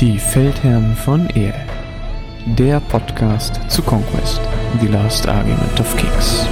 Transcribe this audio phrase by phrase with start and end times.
[0.00, 1.54] Die Feldherren von Ehr.
[2.58, 4.42] Der Podcast zu Conquest,
[4.82, 6.46] The Last Argument of Kings.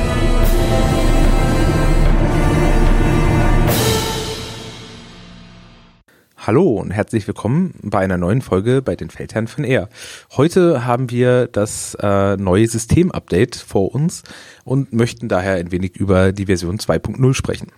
[6.39, 9.91] Hallo und herzlich willkommen bei einer neuen Folge bei den Feldherren von Air.
[10.39, 14.23] Heute haben wir das äh, neue System-Update vor uns
[14.65, 17.69] und möchten daher ein wenig über die Version 2.0 sprechen.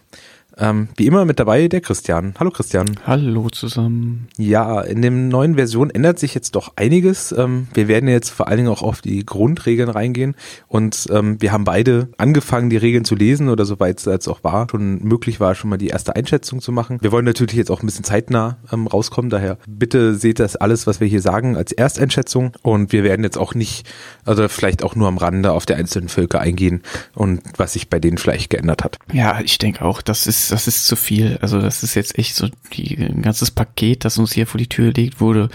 [0.59, 2.35] Ähm, wie immer mit dabei der Christian.
[2.39, 2.87] Hallo Christian.
[3.07, 4.29] Hallo zusammen.
[4.39, 7.33] Ja, in dem neuen Version ändert sich jetzt doch einiges.
[7.33, 10.35] Ähm, wir werden jetzt vor allen Dingen auch auf die Grundregeln reingehen
[10.67, 14.45] und ähm, wir haben beide angefangen, die Regeln zu lesen oder soweit es jetzt auch
[14.45, 16.99] war, schon möglich war, schon mal die erste Einschätzung zu machen.
[17.03, 20.87] Wir wollen natürlich jetzt auch ein bisschen zeitnah ähm, rauskommen, daher bitte seht das alles,
[20.87, 23.87] was wir hier sagen, als Ersteinschätzung und wir werden jetzt auch nicht,
[24.25, 26.83] also vielleicht auch nur am Rande auf die einzelnen Völker eingehen
[27.15, 28.99] und was sich bei denen vielleicht geändert hat.
[29.13, 31.39] Ja, ich denke auch, das ist das ist zu viel.
[31.41, 34.69] Also das ist jetzt echt so die, ein ganzes Paket, das uns hier vor die
[34.69, 35.49] Tür gelegt wurde.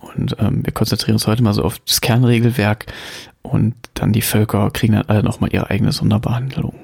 [0.00, 2.86] Und ähm, wir konzentrieren uns heute mal so auf das Kernregelwerk
[3.42, 6.74] und dann die Völker kriegen dann alle nochmal ihre eigene Sonderbehandlung.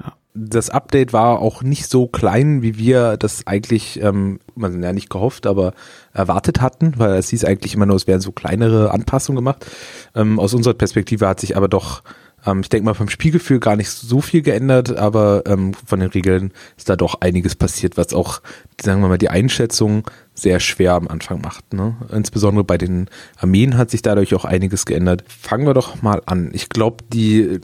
[0.00, 0.12] Ja.
[0.34, 5.10] Das Update war auch nicht so klein, wie wir das eigentlich, ähm, man ja nicht
[5.10, 5.74] gehofft, aber
[6.12, 9.66] erwartet hatten, weil es hieß eigentlich immer nur, es werden so kleinere Anpassungen gemacht.
[10.14, 12.02] Ähm, aus unserer Perspektive hat sich aber doch
[12.46, 16.10] ähm, ich denke mal vom Spielgefühl gar nicht so viel geändert, aber ähm, von den
[16.10, 18.40] Regeln ist da doch einiges passiert, was auch,
[18.80, 20.04] sagen wir mal, die Einschätzung
[20.34, 21.74] sehr schwer am Anfang macht.
[21.74, 21.94] Ne?
[22.10, 25.24] Insbesondere bei den Armeen hat sich dadurch auch einiges geändert.
[25.28, 26.50] Fangen wir doch mal an.
[26.54, 27.60] Ich glaube, die,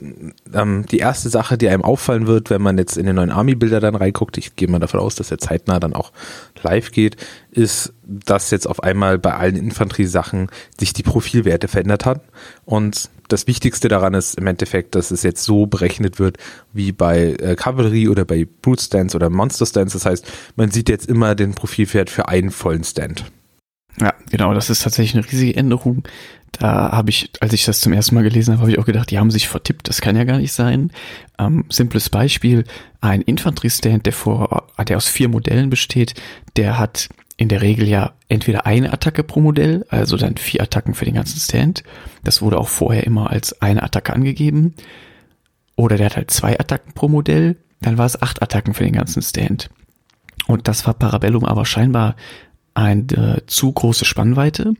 [0.53, 3.79] ähm, die erste Sache, die einem auffallen wird, wenn man jetzt in den neuen Army-Bilder
[3.79, 6.11] dann reinguckt, ich gehe mal davon aus, dass er zeitnah dann auch
[6.61, 7.17] live geht,
[7.51, 12.21] ist, dass jetzt auf einmal bei allen Infanteriesachen sich die Profilwerte verändert hat.
[12.65, 16.37] Und das Wichtigste daran ist im Endeffekt, dass es jetzt so berechnet wird
[16.73, 19.95] wie bei äh, Cavalry oder bei Brute Stance oder Monster Stance.
[19.95, 23.25] Das heißt, man sieht jetzt immer den Profilwert für einen vollen Stand.
[23.99, 26.03] Ja, genau, das ist tatsächlich eine riesige Änderung.
[26.51, 29.11] Da habe ich, als ich das zum ersten Mal gelesen habe, habe ich auch gedacht,
[29.11, 30.91] die haben sich vertippt, das kann ja gar nicht sein.
[31.37, 32.63] Ähm, simples Beispiel,
[33.01, 36.15] ein Infanteriestand, der vor, der aus vier Modellen besteht,
[36.55, 40.93] der hat in der Regel ja entweder eine Attacke pro Modell, also dann vier Attacken
[40.93, 41.83] für den ganzen Stand.
[42.21, 44.73] Das wurde auch vorher immer als eine Attacke angegeben.
[45.77, 48.91] Oder der hat halt zwei Attacken pro Modell, dann war es acht Attacken für den
[48.91, 49.69] ganzen Stand.
[50.47, 52.17] Und das war Parabellum aber scheinbar
[52.73, 54.73] eine zu große Spannweite.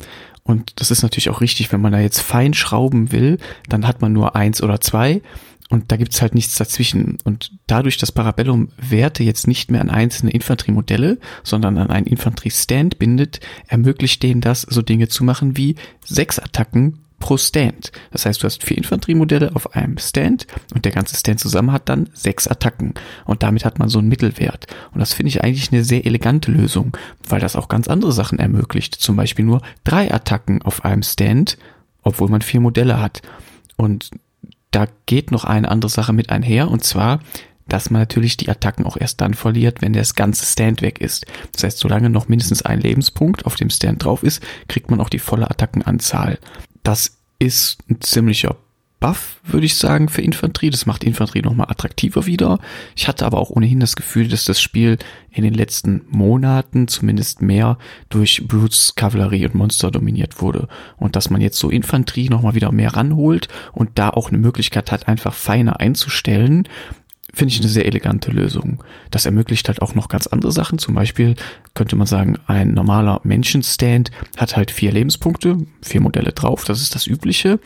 [0.43, 3.37] Und das ist natürlich auch richtig, wenn man da jetzt fein schrauben will,
[3.69, 5.21] dann hat man nur eins oder zwei.
[5.69, 7.19] Und da gibt's halt nichts dazwischen.
[7.23, 12.97] Und dadurch, dass Parabellum Werte jetzt nicht mehr an einzelne Infanteriemodelle, sondern an einen Infanteriestand
[12.97, 17.91] bindet, ermöglicht denen das, so Dinge zu machen wie sechs Attacken pro Stand.
[18.11, 21.87] Das heißt, du hast vier Infanteriemodelle auf einem Stand und der ganze Stand zusammen hat
[21.87, 22.93] dann sechs Attacken.
[23.25, 24.67] Und damit hat man so einen Mittelwert.
[24.93, 26.97] Und das finde ich eigentlich eine sehr elegante Lösung,
[27.27, 28.95] weil das auch ganz andere Sachen ermöglicht.
[28.95, 31.57] Zum Beispiel nur drei Attacken auf einem Stand,
[32.01, 33.21] obwohl man vier Modelle hat.
[33.75, 34.09] Und
[34.71, 37.19] da geht noch eine andere Sache mit einher und zwar,
[37.67, 41.25] dass man natürlich die Attacken auch erst dann verliert, wenn das ganze Stand weg ist.
[41.53, 45.09] Das heißt, solange noch mindestens ein Lebenspunkt auf dem Stand drauf ist, kriegt man auch
[45.09, 46.39] die volle Attackenanzahl.
[46.83, 48.57] Das ist ein ziemlicher
[48.99, 50.69] Buff, würde ich sagen, für Infanterie.
[50.69, 52.59] Das macht Infanterie nochmal attraktiver wieder.
[52.95, 54.97] Ich hatte aber auch ohnehin das Gefühl, dass das Spiel
[55.31, 57.77] in den letzten Monaten zumindest mehr
[58.09, 60.67] durch Brutes, Kavallerie und Monster dominiert wurde.
[60.97, 64.91] Und dass man jetzt so Infanterie nochmal wieder mehr ranholt und da auch eine Möglichkeit
[64.91, 66.67] hat, einfach feiner einzustellen,
[67.33, 68.83] finde ich eine sehr elegante Lösung.
[69.11, 70.79] Das ermöglicht halt auch noch ganz andere Sachen.
[70.79, 71.35] Zum Beispiel
[71.73, 76.95] könnte man sagen, ein normaler Menschenstand hat halt vier Lebenspunkte, vier Modelle drauf, das ist
[76.95, 77.59] das Übliche.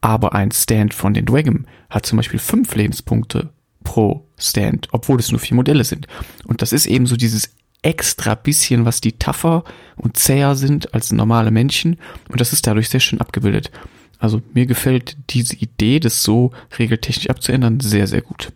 [0.00, 3.50] Aber ein Stand von den Dragon hat zum Beispiel fünf Lebenspunkte
[3.84, 6.06] pro Stand, obwohl es nur vier Modelle sind.
[6.44, 7.50] Und das ist eben so dieses
[7.82, 9.64] extra bisschen, was die tougher
[9.96, 11.98] und zäher sind als normale Menschen.
[12.28, 13.70] Und das ist dadurch sehr schön abgebildet.
[14.18, 18.52] Also mir gefällt diese Idee, das so regeltechnisch abzuändern, sehr, sehr gut.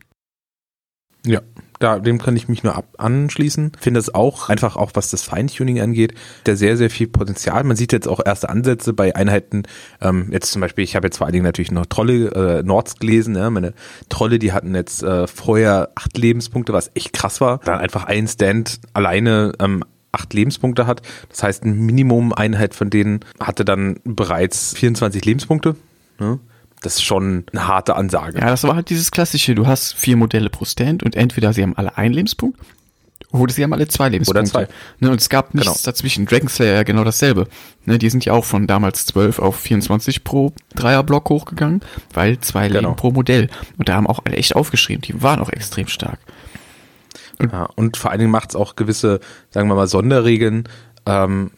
[1.24, 1.40] Ja,
[1.84, 3.72] da, dem kann ich mich nur ab anschließen.
[3.78, 6.14] Finde es auch, einfach auch was das Feintuning angeht,
[6.46, 7.62] der sehr, sehr viel Potenzial.
[7.64, 9.64] Man sieht jetzt auch erste Ansätze bei Einheiten,
[10.00, 12.96] ähm, jetzt zum Beispiel, ich habe jetzt vor allen Dingen natürlich noch Trolle, äh, Nords
[12.96, 13.74] gelesen, ja, meine
[14.08, 17.60] Trolle, die hatten jetzt äh, vorher acht Lebenspunkte, was echt krass war.
[17.64, 21.02] Dann einfach ein Stand alleine ähm, acht Lebenspunkte hat.
[21.28, 25.76] Das heißt, ein Minimum-Einheit von denen hatte dann bereits 24 Lebenspunkte.
[26.18, 26.38] Ne?
[26.84, 28.38] Das ist schon eine harte Ansage.
[28.38, 31.62] Ja, das war halt dieses klassische, du hast vier Modelle pro Stand und entweder sie
[31.62, 32.58] haben alle einen Lebenspunkt
[33.30, 34.40] oder sie haben alle zwei Lebenspunkte.
[34.40, 34.74] Oder zwei.
[35.00, 35.80] Ne, und es gab nichts genau.
[35.82, 36.26] dazwischen.
[36.26, 37.48] Dragon Slayer ja genau dasselbe.
[37.84, 41.80] Ne, die sind ja auch von damals 12 auf 24 pro Dreierblock hochgegangen,
[42.12, 42.80] weil zwei genau.
[42.80, 43.48] Leben pro Modell.
[43.76, 45.02] Und da haben auch alle echt aufgeschrieben.
[45.02, 46.18] Die waren auch extrem stark.
[47.38, 49.18] Und, ja, und vor allen Dingen macht es auch gewisse,
[49.50, 50.68] sagen wir mal, Sonderregeln,
[51.06, 51.50] ähm,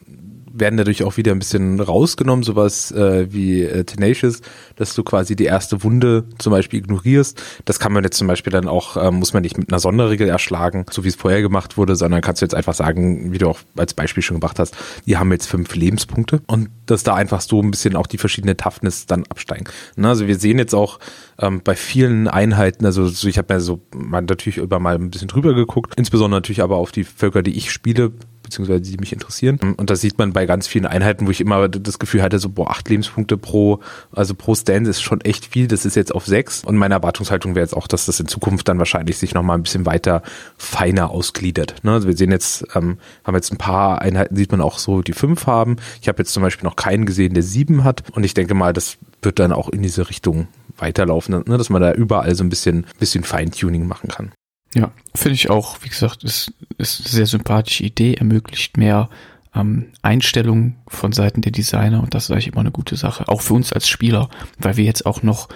[0.58, 4.40] werden dadurch auch wieder ein bisschen rausgenommen, sowas äh, wie äh, Tenacious,
[4.76, 7.42] dass du quasi die erste Wunde zum Beispiel ignorierst.
[7.64, 10.28] Das kann man jetzt zum Beispiel dann auch, äh, muss man nicht mit einer Sonderregel
[10.28, 13.48] erschlagen, so wie es vorher gemacht wurde, sondern kannst du jetzt einfach sagen, wie du
[13.48, 14.76] auch als Beispiel schon gemacht hast,
[15.06, 18.56] die haben jetzt fünf Lebenspunkte und dass da einfach so ein bisschen auch die verschiedene
[18.56, 19.64] Toughness dann absteigen.
[19.96, 20.08] Ne?
[20.08, 20.98] Also wir sehen jetzt auch
[21.38, 25.10] ähm, bei vielen Einheiten, also so, ich habe mir so mal natürlich über mal ein
[25.10, 28.12] bisschen drüber geguckt, insbesondere natürlich aber auf die Völker, die ich spiele,
[28.46, 29.58] beziehungsweise die mich interessieren.
[29.76, 32.48] Und das sieht man bei ganz vielen Einheiten, wo ich immer das Gefühl hatte, so,
[32.48, 33.80] boah, acht Lebenspunkte pro,
[34.12, 35.66] also pro Stand ist schon echt viel.
[35.66, 36.62] Das ist jetzt auf sechs.
[36.64, 39.64] Und meine Erwartungshaltung wäre jetzt auch, dass das in Zukunft dann wahrscheinlich sich nochmal ein
[39.64, 40.22] bisschen weiter
[40.56, 41.82] feiner ausgliedert.
[41.82, 41.92] Ne?
[41.92, 45.12] Also wir sehen jetzt, ähm, haben jetzt ein paar Einheiten, sieht man auch so, die
[45.12, 45.76] fünf haben.
[46.00, 48.04] Ich habe jetzt zum Beispiel noch keinen gesehen, der sieben hat.
[48.12, 50.46] Und ich denke mal, das wird dann auch in diese Richtung
[50.78, 51.58] weiterlaufen, ne?
[51.58, 54.30] dass man da überall so ein bisschen, bisschen Feintuning machen kann.
[54.76, 59.08] Ja, finde ich auch, wie gesagt, ist, ist eine sehr sympathische Idee, ermöglicht mehr
[59.56, 63.28] ähm, Einstellungen von Seiten der Designer und das ist eigentlich immer eine gute Sache.
[63.28, 65.48] Auch für uns als Spieler, weil wir jetzt auch noch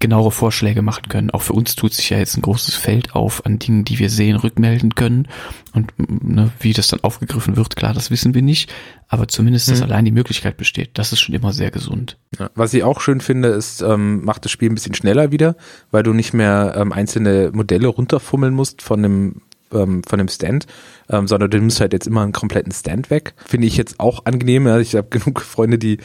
[0.00, 1.30] genauere Vorschläge machen können.
[1.30, 4.10] Auch für uns tut sich ja jetzt ein großes Feld auf an Dingen, die wir
[4.10, 5.28] sehen, rückmelden können.
[5.72, 8.72] Und ne, wie das dann aufgegriffen wird, klar, das wissen wir nicht.
[9.08, 9.84] Aber zumindest, dass mhm.
[9.84, 12.18] allein die Möglichkeit besteht, das ist schon immer sehr gesund.
[12.38, 15.56] Ja, was ich auch schön finde, ist, ähm, macht das Spiel ein bisschen schneller wieder,
[15.90, 20.66] weil du nicht mehr ähm, einzelne Modelle runterfummeln musst von dem ähm, von dem Stand,
[21.08, 23.34] ähm, sondern du nimmst halt jetzt immer einen kompletten Stand weg.
[23.44, 24.66] Finde ich jetzt auch angenehm.
[24.66, 24.78] Ja.
[24.78, 25.98] Ich habe genug Freunde, die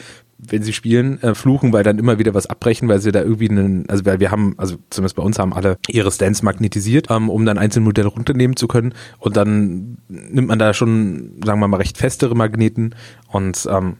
[0.46, 3.48] wenn sie spielen, äh, fluchen, weil dann immer wieder was abbrechen, weil sie da irgendwie
[3.48, 7.30] einen, also weil wir haben, also zumindest bei uns haben alle ihre Stands magnetisiert, ähm,
[7.30, 8.94] um dann einzelne Modelle runternehmen zu können.
[9.18, 12.94] Und dann nimmt man da schon, sagen wir mal, recht festere Magneten
[13.28, 13.96] und ähm,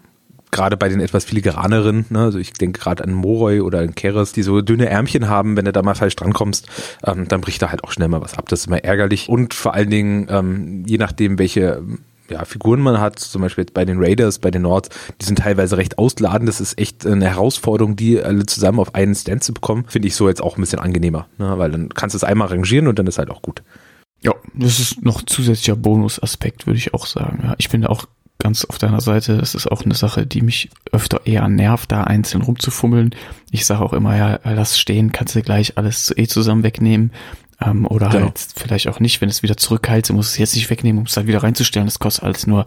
[0.55, 4.33] gerade bei den etwas filigraneren, ne, also ich denke gerade an Moroi oder an Keres,
[4.33, 6.69] die so dünne Ärmchen haben, wenn du da mal falsch drankommst,
[7.05, 8.49] ähm, dann bricht da halt auch schnell mal was ab.
[8.49, 9.29] Das ist immer ärgerlich.
[9.29, 11.83] Und vor allen Dingen, ähm, je nachdem, welche
[12.31, 14.89] ja, Figuren man hat, zum Beispiel jetzt bei den Raiders, bei den Nords,
[15.21, 16.49] die sind teilweise recht ausladend.
[16.49, 19.85] Das ist echt eine Herausforderung, die alle zusammen auf einen Stand zu bekommen.
[19.89, 21.59] Finde ich so jetzt auch ein bisschen angenehmer, ne?
[21.59, 23.62] weil dann kannst du es einmal rangieren und dann ist halt auch gut.
[24.23, 27.41] Ja, das ist noch zusätzlicher Bonusaspekt, würde ich auch sagen.
[27.43, 28.06] Ja, ich bin da auch
[28.38, 29.38] ganz auf deiner Seite.
[29.38, 33.14] Das ist auch eine Sache, die mich öfter eher nervt, da einzeln rumzufummeln.
[33.50, 37.12] Ich sage auch immer, ja, lass stehen, kannst du gleich alles eh zusammen wegnehmen.
[37.60, 38.26] Ähm, oder genau.
[38.26, 41.14] halt vielleicht auch nicht, wenn es wieder zurückheilt, muss es jetzt nicht wegnehmen, um es
[41.14, 41.86] dann wieder reinzustellen.
[41.86, 42.66] Das kostet alles nur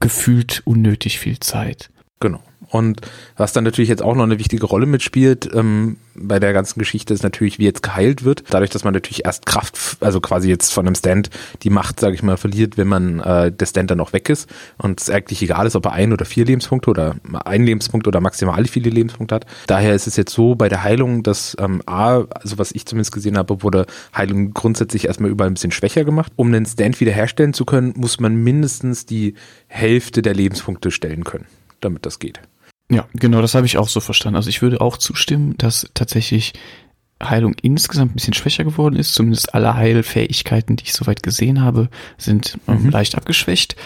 [0.00, 1.90] gefühlt unnötig viel Zeit.
[2.20, 2.42] Genau.
[2.70, 3.00] Und
[3.36, 7.14] was dann natürlich jetzt auch noch eine wichtige Rolle mitspielt ähm, bei der ganzen Geschichte
[7.14, 8.44] ist natürlich, wie jetzt geheilt wird.
[8.50, 11.30] Dadurch, dass man natürlich erst Kraft, also quasi jetzt von einem Stand
[11.62, 14.50] die Macht, sage ich mal, verliert, wenn man äh, der Stand dann auch weg ist
[14.76, 18.20] und es eigentlich egal ist, ob er ein oder vier Lebenspunkte oder ein Lebenspunkt oder
[18.20, 19.46] maximal viele Lebenspunkte hat.
[19.66, 23.12] Daher ist es jetzt so bei der Heilung, dass ähm, A, also was ich zumindest
[23.12, 26.32] gesehen habe, wurde Heilung grundsätzlich erstmal überall ein bisschen schwächer gemacht.
[26.36, 29.34] Um einen Stand wiederherstellen zu können, muss man mindestens die
[29.68, 31.46] Hälfte der Lebenspunkte stellen können,
[31.80, 32.40] damit das geht.
[32.90, 34.36] Ja, genau, das habe ich auch so verstanden.
[34.36, 36.54] Also ich würde auch zustimmen, dass tatsächlich
[37.22, 39.14] Heilung insgesamt ein bisschen schwächer geworden ist.
[39.14, 42.90] Zumindest alle Heilfähigkeiten, die ich soweit gesehen habe, sind ähm, mhm.
[42.90, 43.76] leicht abgeschwächt.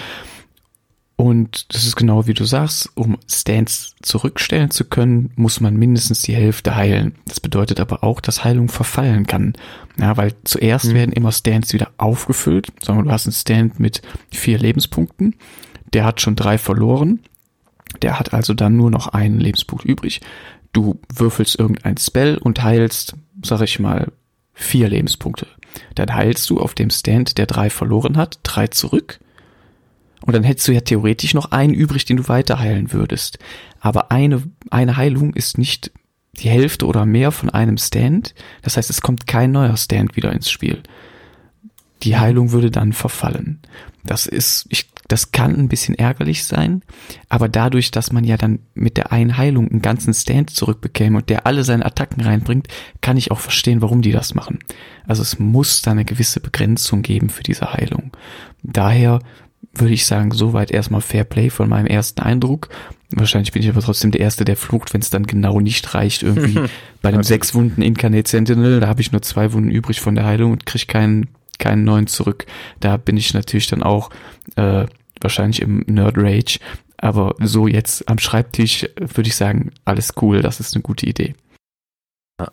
[1.16, 6.22] Und das ist genau wie du sagst, um Stands zurückstellen zu können, muss man mindestens
[6.22, 7.14] die Hälfte heilen.
[7.26, 9.52] Das bedeutet aber auch, dass Heilung verfallen kann.
[9.98, 10.94] Ja, weil zuerst mhm.
[10.94, 12.68] werden immer Stands wieder aufgefüllt.
[12.82, 15.36] Sagen wir, du hast einen Stand mit vier Lebenspunkten.
[15.92, 17.20] Der hat schon drei verloren.
[18.00, 20.20] Der hat also dann nur noch einen Lebenspunkt übrig.
[20.72, 24.10] Du würfelst irgendein Spell und heilst, sag ich mal,
[24.54, 25.46] vier Lebenspunkte.
[25.94, 29.20] Dann heilst du auf dem Stand, der drei verloren hat, drei zurück.
[30.24, 33.38] Und dann hättest du ja theoretisch noch einen übrig, den du weiter heilen würdest.
[33.80, 35.90] Aber eine, eine Heilung ist nicht
[36.34, 38.34] die Hälfte oder mehr von einem Stand.
[38.62, 40.82] Das heißt, es kommt kein neuer Stand wieder ins Spiel.
[42.02, 43.60] Die Heilung würde dann verfallen.
[44.04, 46.80] Das ist, ich das kann ein bisschen ärgerlich sein,
[47.28, 51.28] aber dadurch, dass man ja dann mit der einen Heilung einen ganzen Stand zurückbekäme und
[51.28, 52.68] der alle seine Attacken reinbringt,
[53.02, 54.60] kann ich auch verstehen, warum die das machen.
[55.06, 58.12] Also es muss da eine gewisse Begrenzung geben für diese Heilung.
[58.62, 59.18] Daher
[59.74, 62.70] würde ich sagen, soweit erstmal Fair Play von meinem ersten Eindruck.
[63.10, 66.22] Wahrscheinlich bin ich aber trotzdem der Erste, der flucht, wenn es dann genau nicht reicht.
[66.22, 66.58] Irgendwie
[67.02, 70.24] bei einem sechs Wunden Incarnate Sentinel, da habe ich nur zwei Wunden übrig von der
[70.24, 71.28] Heilung und kriege keinen
[71.58, 72.46] keinen neuen zurück.
[72.80, 74.10] Da bin ich natürlich dann auch
[74.56, 74.86] äh,
[75.22, 76.58] wahrscheinlich im Nerd Rage.
[76.98, 81.34] Aber so jetzt am Schreibtisch würde ich sagen, alles cool, das ist eine gute Idee.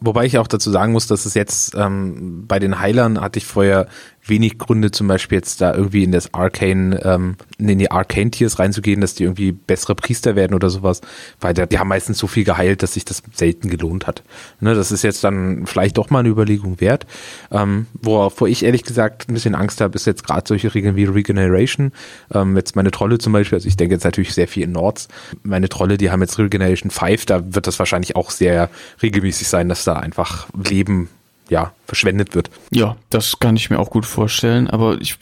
[0.02, 3.46] Wobei ich auch dazu sagen muss, dass es jetzt ähm, bei den Heilern hatte ich
[3.46, 3.88] vorher
[4.26, 9.02] wenig Gründe, zum Beispiel jetzt da irgendwie in das Arcane, ähm, in die Arcane-Tiers reinzugehen,
[9.02, 11.02] dass die irgendwie bessere Priester werden oder sowas,
[11.40, 14.24] weil die haben meistens so viel geheilt, dass sich das selten gelohnt hat.
[14.60, 17.06] Ne, das ist jetzt dann vielleicht doch mal eine Überlegung wert.
[17.52, 21.06] Ähm, wovor ich ehrlich gesagt ein bisschen Angst habe, ist jetzt gerade solche Regeln wie
[21.06, 21.92] Regeneration.
[22.34, 25.08] Ähm, jetzt meine Trolle zum Beispiel, also ich denke jetzt natürlich sehr viel in Nords.
[25.44, 28.70] Meine Trolle, die haben jetzt Regeneration 5, da wird das wahrscheinlich auch sehr
[29.02, 31.10] regelmäßig sein, dass da einfach Leben
[31.50, 32.50] ja, verschwendet wird.
[32.72, 35.18] Ja, das kann ich mir auch gut vorstellen, aber ich,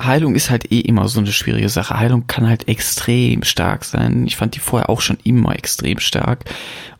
[0.00, 1.98] Heilung ist halt eh immer so eine schwierige Sache.
[1.98, 4.26] Heilung kann halt extrem stark sein.
[4.26, 6.44] Ich fand die vorher auch schon immer extrem stark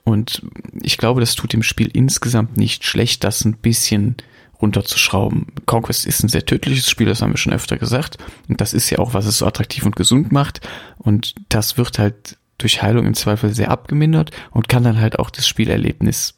[0.04, 0.42] und
[0.83, 4.16] ich glaube, das tut dem Spiel insgesamt nicht schlecht, das ein bisschen
[4.61, 5.47] runterzuschrauben.
[5.66, 8.18] Conquest ist ein sehr tödliches Spiel, das haben wir schon öfter gesagt
[8.49, 10.61] und das ist ja auch, was es so attraktiv und gesund macht
[10.99, 15.30] und das wird halt durch Heilung im Zweifel sehr abgemindert und kann dann halt auch
[15.30, 16.37] das Spielerlebnis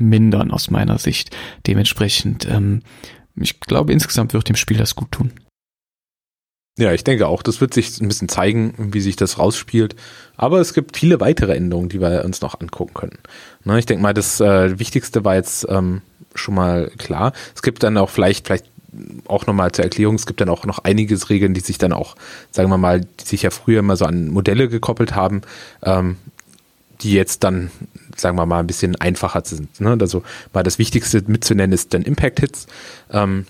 [0.00, 1.36] mindern aus meiner Sicht.
[1.66, 2.82] Dementsprechend, ähm,
[3.36, 5.32] ich glaube, insgesamt wird dem Spiel das gut tun.
[6.78, 9.96] Ja, ich denke auch, das wird sich ein bisschen zeigen, wie sich das rausspielt.
[10.36, 13.18] Aber es gibt viele weitere Änderungen, die wir uns noch angucken können.
[13.64, 16.00] Ne, ich denke mal, das äh, Wichtigste war jetzt ähm,
[16.34, 17.32] schon mal klar.
[17.54, 18.64] Es gibt dann auch vielleicht, vielleicht
[19.26, 22.16] auch nochmal zur Erklärung, es gibt dann auch noch einiges Regeln, die sich dann auch,
[22.50, 25.42] sagen wir mal, die sich ja früher immer so an Modelle gekoppelt haben,
[25.82, 26.16] ähm,
[27.02, 27.70] die jetzt dann,
[28.16, 29.80] sagen wir mal, ein bisschen einfacher sind.
[29.80, 29.96] Ne?
[30.00, 32.66] Also mal das Wichtigste mitzunennen ist dann Impact Hits.
[33.10, 33.46] Ähm,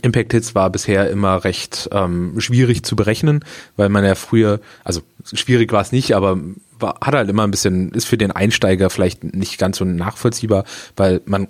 [0.00, 3.44] Impact Hits war bisher immer recht ähm, schwierig zu berechnen,
[3.76, 5.02] weil man ja früher, also
[5.32, 6.38] schwierig war es nicht, aber
[6.78, 10.64] war, hat halt immer ein bisschen, ist für den Einsteiger vielleicht nicht ganz so nachvollziehbar,
[10.96, 11.48] weil man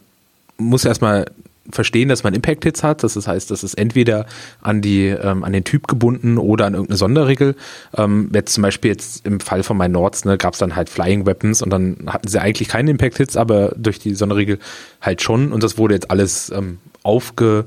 [0.59, 1.27] muss erstmal
[1.71, 3.03] verstehen, dass man Impact-Hits hat.
[3.03, 4.27] Das heißt, das ist entweder
[4.61, 7.57] an die ähm, an den Typ gebunden oder an irgendeine Sonderregel.
[7.97, 10.89] Ähm, jetzt zum Beispiel jetzt im Fall von meinen Nords ne, gab es dann halt
[10.89, 14.59] Flying Weapons und dann hatten sie eigentlich keine Impact-Hits, aber durch die Sonderregel
[15.01, 15.53] halt schon.
[15.53, 17.67] Und das wurde jetzt alles ähm, aufge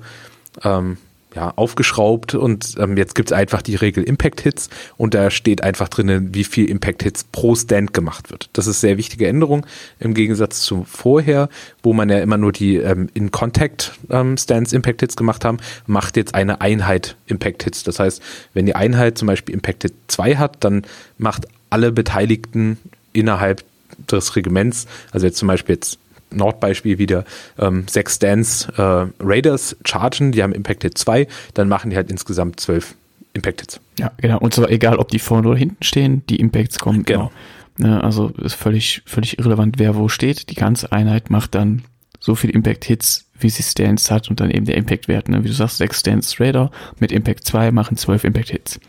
[0.63, 0.97] ähm,
[1.35, 5.89] ja, aufgeschraubt und ähm, jetzt gibt's einfach die Regel Impact Hits und da steht einfach
[5.89, 8.49] drinnen, wie viel Impact Hits pro Stand gemacht wird.
[8.53, 9.65] Das ist sehr wichtige Änderung
[9.99, 11.49] im Gegensatz zu vorher,
[11.83, 15.57] wo man ja immer nur die ähm, in Contact ähm, Stands Impact Hits gemacht haben,
[15.87, 17.83] macht jetzt eine Einheit Impact Hits.
[17.83, 18.21] Das heißt,
[18.53, 20.83] wenn die Einheit zum Beispiel Impact Hit 2 hat, dann
[21.17, 22.77] macht alle Beteiligten
[23.11, 23.63] innerhalb
[24.11, 25.99] des Regiments, also jetzt zum Beispiel jetzt
[26.35, 27.25] Nordbeispiel wieder
[27.57, 32.59] ähm, sechs Stands äh, Raiders chargen, die haben Impacted 2, dann machen die halt insgesamt
[32.59, 32.95] zwölf
[33.33, 33.81] Impacted.
[33.99, 34.39] Ja, genau.
[34.39, 37.03] Und zwar egal, ob die vorne oder hinten stehen, die Impacts kommen.
[37.03, 37.31] Genau.
[37.75, 37.89] genau.
[37.89, 40.49] Ne, also ist völlig, völlig irrelevant, wer wo steht.
[40.49, 41.83] Die ganze Einheit macht dann
[42.21, 45.27] so viel Impact-Hits, wie sie Stands hat und dann eben der Impact-Wert.
[45.27, 45.43] Ne?
[45.43, 48.79] Wie du sagst, sechs Stands Raider mit Impact 2 machen zwölf Impact-Hits.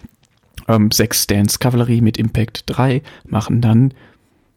[0.68, 3.92] Ähm, sechs Stands Kavallerie mit Impact 3 machen dann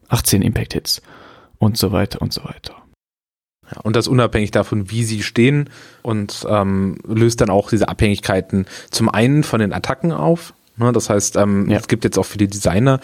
[0.08, 1.02] 18 Impact-Hits
[1.58, 2.79] und so weiter und so weiter.
[3.74, 5.70] Ja, und das unabhängig davon, wie sie stehen
[6.02, 10.52] und ähm, löst dann auch diese Abhängigkeiten zum einen von den Attacken auf.
[10.76, 11.78] Ne, das heißt, ähm, ja.
[11.78, 13.00] es gibt jetzt auch für die Designer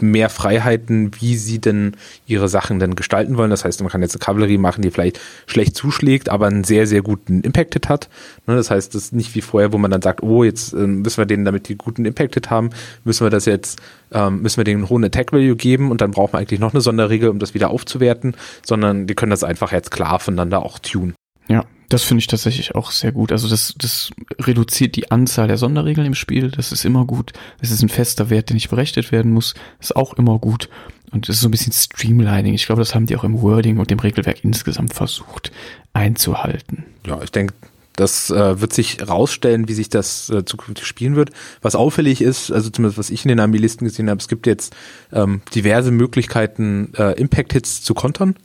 [0.00, 3.50] mehr Freiheiten, wie sie denn ihre Sachen denn gestalten wollen.
[3.50, 6.86] Das heißt, man kann jetzt eine Kavallerie machen, die vielleicht schlecht zuschlägt, aber einen sehr,
[6.86, 8.08] sehr guten Impacted hat.
[8.46, 11.02] Ne, das heißt, das ist nicht wie vorher, wo man dann sagt, oh, jetzt ähm,
[11.02, 12.70] müssen wir denen, damit die guten Impacted haben,
[13.04, 13.80] müssen wir das jetzt,
[14.12, 16.72] ähm, müssen wir denen einen hohen Attack Value geben und dann braucht man eigentlich noch
[16.72, 20.78] eine Sonderregel, um das wieder aufzuwerten, sondern die können das einfach jetzt klar voneinander auch
[20.78, 21.14] tun.
[21.48, 23.32] Ja, das finde ich tatsächlich auch sehr gut.
[23.32, 26.50] Also das, das reduziert die Anzahl der Sonderregeln im Spiel.
[26.50, 27.32] Das ist immer gut.
[27.60, 29.54] Es ist ein fester Wert, der nicht berechnet werden muss.
[29.80, 30.68] Ist auch immer gut.
[31.10, 32.52] Und es ist so ein bisschen Streamlining.
[32.52, 35.50] Ich glaube, das haben die auch im Wording und dem Regelwerk insgesamt versucht
[35.94, 36.84] einzuhalten.
[37.06, 37.54] Ja, ich denke,
[37.96, 41.30] das äh, wird sich rausstellen, wie sich das äh, zukünftig spielen wird.
[41.62, 44.76] Was auffällig ist, also zumindest was ich in den Army-Listen gesehen habe, es gibt jetzt
[45.12, 48.36] ähm, diverse Möglichkeiten, äh, Impact-Hits zu kontern.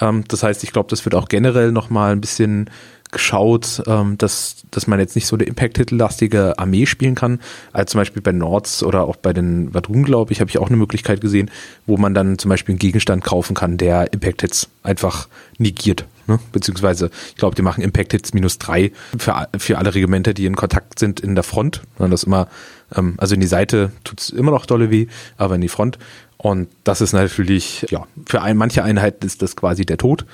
[0.00, 2.70] Ähm, das heißt, ich glaube, das wird auch generell nochmal ein bisschen
[3.12, 7.40] geschaut, ähm, dass, dass man jetzt nicht so eine Impact-Titellastige Armee spielen kann,
[7.72, 10.68] als zum Beispiel bei Nords oder auch bei den Vadrun, glaube ich, habe ich auch
[10.68, 11.50] eine Möglichkeit gesehen,
[11.86, 15.28] wo man dann zum Beispiel einen Gegenstand kaufen kann, der Impact-Hits einfach
[15.58, 16.04] negiert.
[16.26, 16.38] Ne?
[16.52, 20.98] Beziehungsweise, ich glaube, die machen Impact-Hits minus drei für, für alle Regimenter, die in Kontakt
[21.00, 21.82] sind in der Front.
[21.98, 22.46] Das immer,
[22.94, 25.98] ähm, also in die Seite tut's immer noch dolle weh, aber in die Front.
[26.42, 30.24] Und das ist natürlich, ja, für ein, manche Einheiten ist das quasi der Tod.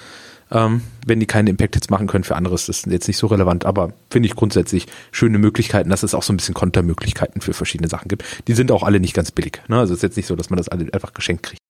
[0.52, 3.66] Ähm, wenn die keine Impact-Hits machen können, für andere ist das jetzt nicht so relevant,
[3.66, 7.88] aber finde ich grundsätzlich schöne Möglichkeiten, dass es auch so ein bisschen Kontermöglichkeiten für verschiedene
[7.88, 8.24] Sachen gibt.
[8.46, 9.60] Die sind auch alle nicht ganz billig.
[9.66, 9.80] Ne?
[9.80, 11.60] Also es ist jetzt nicht so, dass man das alle einfach geschenkt kriegt.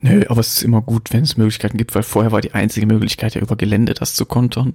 [0.00, 2.86] Nö, aber es ist immer gut, wenn es Möglichkeiten gibt, weil vorher war die einzige
[2.86, 4.74] Möglichkeit ja über Gelände das zu kontern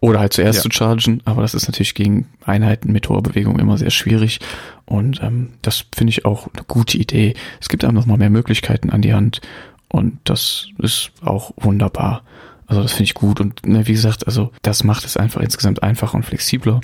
[0.00, 0.62] oder halt zuerst ja.
[0.62, 4.40] zu chargen, aber das ist natürlich gegen Einheiten mit hoher Bewegung immer sehr schwierig
[4.86, 7.34] und ähm, das finde ich auch eine gute Idee.
[7.60, 9.42] Es gibt einem noch mal mehr Möglichkeiten an die Hand
[9.88, 12.22] und das ist auch wunderbar.
[12.66, 15.82] Also das finde ich gut und ne, wie gesagt, also das macht es einfach insgesamt
[15.82, 16.80] einfacher und flexibler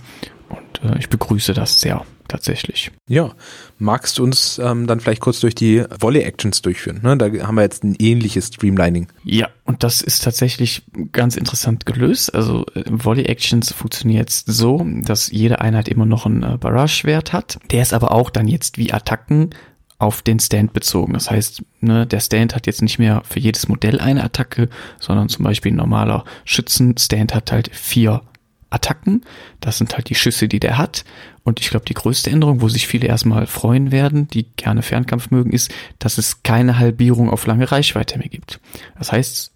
[0.50, 2.90] und äh, ich begrüße das sehr tatsächlich.
[3.08, 3.32] Ja,
[3.78, 7.00] magst du uns ähm, dann vielleicht kurz durch die Volley-Actions durchführen?
[7.02, 7.16] Ne?
[7.16, 9.08] Da haben wir jetzt ein ähnliches Streamlining.
[9.24, 10.82] Ja, und das ist tatsächlich
[11.12, 12.34] ganz interessant gelöst.
[12.34, 17.58] Also äh, Volley-Actions funktioniert jetzt so, dass jede Einheit immer noch einen äh, Barrage-Wert hat.
[17.70, 19.50] Der ist aber auch dann jetzt wie Attacken
[19.98, 21.12] auf den Stand bezogen.
[21.14, 24.68] Das heißt, ne, der Stand hat jetzt nicht mehr für jedes Modell eine Attacke,
[25.00, 28.22] sondern zum Beispiel ein normaler Schützenstand hat halt vier
[28.70, 29.24] Attacken.
[29.60, 31.04] Das sind halt die Schüsse, die der hat.
[31.42, 35.30] Und ich glaube, die größte Änderung, wo sich viele erstmal freuen werden, die gerne Fernkampf
[35.30, 38.60] mögen, ist, dass es keine Halbierung auf lange Reichweite mehr gibt.
[38.98, 39.52] Das heißt,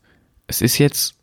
[0.47, 1.15] es ist jetzt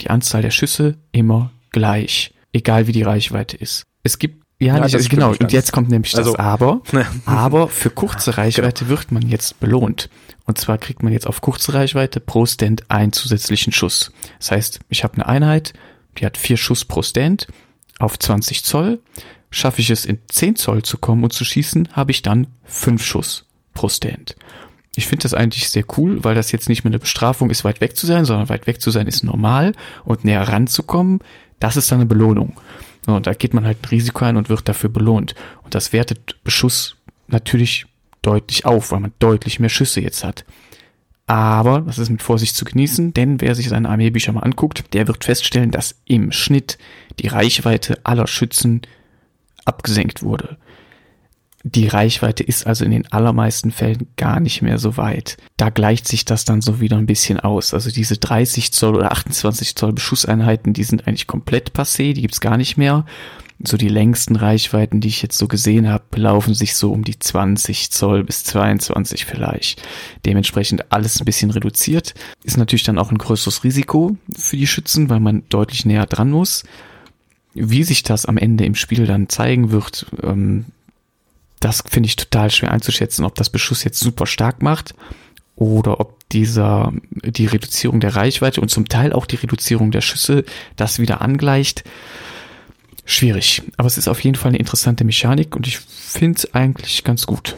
[0.00, 3.86] die Anzahl der Schüsse immer gleich, egal wie die Reichweite ist.
[4.02, 5.30] Es gibt ja, ja nicht, genau.
[5.30, 6.82] Und jetzt kommt nämlich also, das Aber.
[7.24, 8.98] aber für kurze Reichweite genau.
[8.98, 10.10] wird man jetzt belohnt.
[10.44, 14.12] Und zwar kriegt man jetzt auf kurze Reichweite pro Stand einen zusätzlichen Schuss.
[14.38, 15.72] Das heißt, ich habe eine Einheit,
[16.18, 17.46] die hat vier Schuss pro Stand
[17.98, 19.00] auf 20 Zoll.
[19.50, 23.04] Schaffe ich es in 10 Zoll zu kommen und zu schießen, habe ich dann fünf
[23.04, 24.36] Schuss pro Stand.
[24.96, 27.80] Ich finde das eigentlich sehr cool, weil das jetzt nicht mehr eine Bestrafung ist, weit
[27.80, 29.72] weg zu sein, sondern weit weg zu sein ist normal
[30.04, 31.20] und näher ranzukommen,
[31.60, 32.54] das ist dann eine Belohnung.
[33.06, 35.34] Und da geht man halt ein Risiko ein und wird dafür belohnt.
[35.62, 36.96] Und das wertet Beschuss
[37.28, 37.86] natürlich
[38.22, 40.44] deutlich auf, weil man deutlich mehr Schüsse jetzt hat.
[41.30, 45.06] Aber das ist mit Vorsicht zu genießen, denn wer sich seine Armeebücher mal anguckt, der
[45.06, 46.76] wird feststellen, dass im Schnitt
[47.20, 48.82] die Reichweite aller Schützen
[49.64, 50.56] abgesenkt wurde.
[51.62, 55.36] Die Reichweite ist also in den allermeisten Fällen gar nicht mehr so weit.
[55.56, 57.74] Da gleicht sich das dann so wieder ein bisschen aus.
[57.74, 62.40] Also diese 30 Zoll oder 28 Zoll Beschusseinheiten, die sind eigentlich komplett passé, die gibt's
[62.40, 63.04] gar nicht mehr.
[63.62, 67.18] So die längsten Reichweiten, die ich jetzt so gesehen habe, laufen sich so um die
[67.18, 69.82] 20 Zoll bis 22 vielleicht.
[70.24, 72.14] Dementsprechend alles ein bisschen reduziert.
[72.42, 76.30] Ist natürlich dann auch ein größeres Risiko für die Schützen, weil man deutlich näher dran
[76.30, 76.64] muss.
[77.52, 80.66] Wie sich das am Ende im Spiel dann zeigen wird, ähm,
[81.60, 84.94] das finde ich total schwer einzuschätzen, ob das Beschuss jetzt super stark macht
[85.54, 90.44] oder ob dieser, die Reduzierung der Reichweite und zum Teil auch die Reduzierung der Schüsse
[90.76, 91.84] das wieder angleicht.
[93.10, 93.62] Schwierig.
[93.76, 97.26] Aber es ist auf jeden Fall eine interessante Mechanik und ich finde es eigentlich ganz
[97.26, 97.56] gut.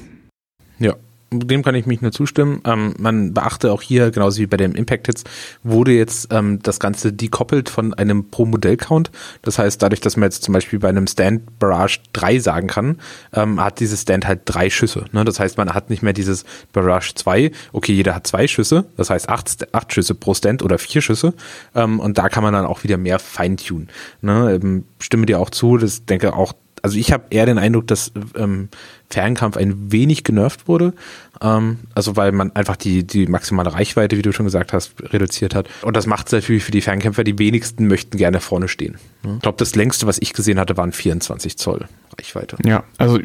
[1.32, 2.60] Dem kann ich mich nur zustimmen.
[2.64, 5.24] Ähm, man beachte auch hier, genauso wie bei dem Impact Hits,
[5.62, 9.10] wurde jetzt ähm, das Ganze dekoppelt von einem Pro-Modell-Count.
[9.42, 12.98] Das heißt, dadurch, dass man jetzt zum Beispiel bei einem Stand Barrage 3 sagen kann,
[13.32, 15.06] ähm, hat dieses Stand halt drei Schüsse.
[15.12, 15.24] Ne?
[15.24, 19.10] Das heißt, man hat nicht mehr dieses Barrage 2, okay, jeder hat zwei Schüsse, das
[19.10, 21.34] heißt acht, acht Schüsse pro Stand oder vier Schüsse.
[21.74, 23.88] Ähm, und da kann man dann auch wieder mehr feintunen.
[24.20, 24.58] Ne?
[24.62, 28.12] Ähm, stimme dir auch zu, das denke auch also ich habe eher den Eindruck, dass
[28.36, 28.68] ähm,
[29.08, 30.94] Fernkampf ein wenig genervt wurde.
[31.40, 35.54] Ähm, also weil man einfach die, die maximale Reichweite, wie du schon gesagt hast, reduziert
[35.54, 35.68] hat.
[35.82, 38.98] Und das macht es natürlich für die Fernkämpfer, die wenigsten möchten gerne vorne stehen.
[39.24, 41.86] Ich glaube, das längste, was ich gesehen hatte, waren 24 Zoll
[42.18, 42.56] Reichweite.
[42.64, 43.18] Ja, also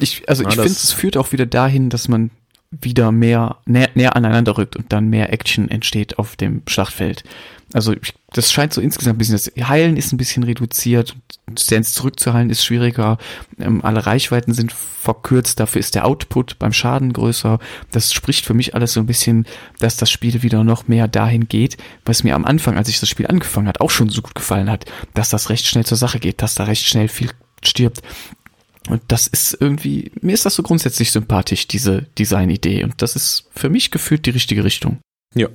[0.00, 2.30] ich, also ja, ich finde, es führt auch wieder dahin, dass man
[2.70, 7.22] wieder mehr näher, näher aneinander rückt und dann mehr Action entsteht auf dem Schlachtfeld.
[7.74, 11.16] Also ich, das scheint so insgesamt ein bisschen, das Heilen ist ein bisschen reduziert,
[11.58, 13.18] Stance zurückzuheilen ist schwieriger,
[13.58, 17.58] ähm, alle Reichweiten sind verkürzt, dafür ist der Output beim Schaden größer.
[17.90, 19.46] Das spricht für mich alles so ein bisschen,
[19.78, 23.08] dass das Spiel wieder noch mehr dahin geht, was mir am Anfang, als ich das
[23.08, 26.20] Spiel angefangen hat, auch schon so gut gefallen hat, dass das recht schnell zur Sache
[26.20, 27.30] geht, dass da recht schnell viel
[27.64, 28.02] stirbt.
[28.88, 32.82] Und das ist irgendwie, mir ist das so grundsätzlich sympathisch, diese Designidee.
[32.82, 34.98] Und das ist für mich gefühlt die richtige Richtung.
[35.34, 35.48] Ja,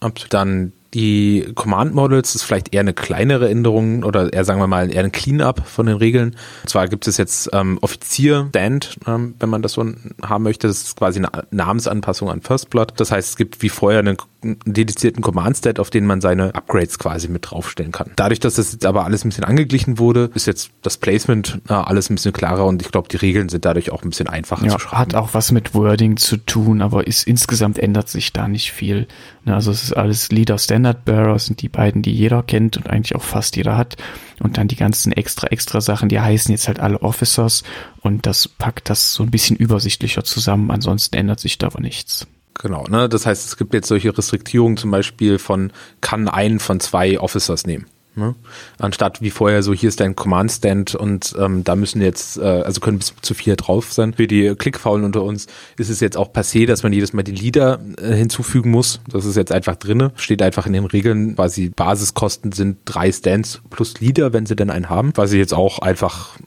[0.00, 0.34] absolut.
[0.34, 4.90] Dann die Command Models ist vielleicht eher eine kleinere Änderung oder eher, sagen wir mal,
[4.90, 6.30] eher ein Clean-up von den Regeln.
[6.62, 9.84] Und zwar gibt es jetzt ähm, Offizier Stand, ähm, wenn man das so
[10.22, 10.68] haben möchte.
[10.68, 12.94] Das ist quasi eine Namensanpassung an First Blood.
[12.96, 16.98] Das heißt, es gibt wie vorher einen, einen dedizierten Command-Stat, auf den man seine Upgrades
[16.98, 18.12] quasi mit draufstellen kann.
[18.16, 21.74] Dadurch, dass das jetzt aber alles ein bisschen angeglichen wurde, ist jetzt das Placement äh,
[21.74, 24.64] alles ein bisschen klarer und ich glaube, die Regeln sind dadurch auch ein bisschen einfacher
[24.64, 24.98] ja, zu schreiben.
[24.98, 29.06] Hat auch was mit Wording zu tun, aber ist insgesamt ändert sich da nicht viel.
[29.44, 32.88] Also es ist alles Leader Standard Standard Bearer sind die beiden, die jeder kennt und
[32.88, 33.96] eigentlich auch fast jeder hat.
[34.38, 37.64] Und dann die ganzen extra, extra Sachen, die heißen jetzt halt alle Officers
[38.02, 40.70] und das packt das so ein bisschen übersichtlicher zusammen.
[40.70, 42.28] Ansonsten ändert sich da aber nichts.
[42.54, 43.08] Genau, ne?
[43.08, 47.66] Das heißt, es gibt jetzt solche Restriktierungen zum Beispiel von, kann einen von zwei Officers
[47.66, 47.86] nehmen.
[48.16, 48.34] Ne?
[48.78, 52.80] Anstatt wie vorher so, hier ist dein Command-Stand und ähm, da müssen jetzt, äh, also
[52.80, 54.14] können bis zu vier drauf sein.
[54.14, 57.32] Für die Klickfaulen unter uns ist es jetzt auch passé, dass man jedes Mal die
[57.32, 59.00] Leader äh, hinzufügen muss.
[59.06, 60.12] Das ist jetzt einfach drinne.
[60.16, 64.70] Steht einfach in den Regeln, quasi Basiskosten sind drei Stands plus Leader, wenn sie denn
[64.70, 65.12] einen haben.
[65.14, 66.38] Was ich jetzt auch einfach,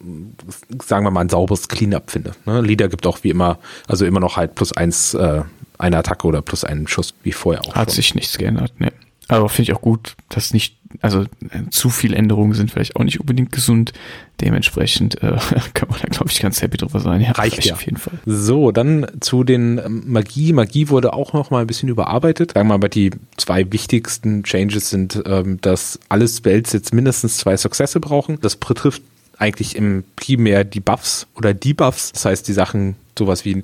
[0.83, 2.31] sagen wir mal, ein sauberes Cleanup finde.
[2.47, 2.61] Ne?
[2.61, 5.43] Leader gibt auch wie immer, also immer noch halt plus eins, äh,
[5.77, 7.75] eine Attacke oder plus einen Schuss, wie vorher auch.
[7.75, 7.95] Hat schon.
[7.95, 8.91] sich nichts geändert, ne.
[9.29, 13.03] Aber finde ich auch gut, dass nicht, also äh, zu viel Änderungen sind vielleicht auch
[13.03, 13.93] nicht unbedingt gesund.
[14.41, 15.37] Dementsprechend äh,
[15.73, 17.21] kann man da, glaube ich, ganz happy drüber sein.
[17.21, 17.73] Ja, reicht ja.
[17.73, 18.19] auf jeden Fall.
[18.25, 20.53] So, dann zu den ähm, Magie.
[20.53, 22.53] Magie wurde auch noch mal ein bisschen überarbeitet.
[22.53, 27.55] Sagen wir mal, die zwei wichtigsten Changes sind, ähm, dass alle Spells jetzt mindestens zwei
[27.55, 28.39] Successe brauchen.
[28.41, 29.03] Das betrifft
[29.37, 32.11] eigentlich im primär die Buffs oder Debuffs.
[32.11, 33.61] Das heißt, die Sachen, sowas wie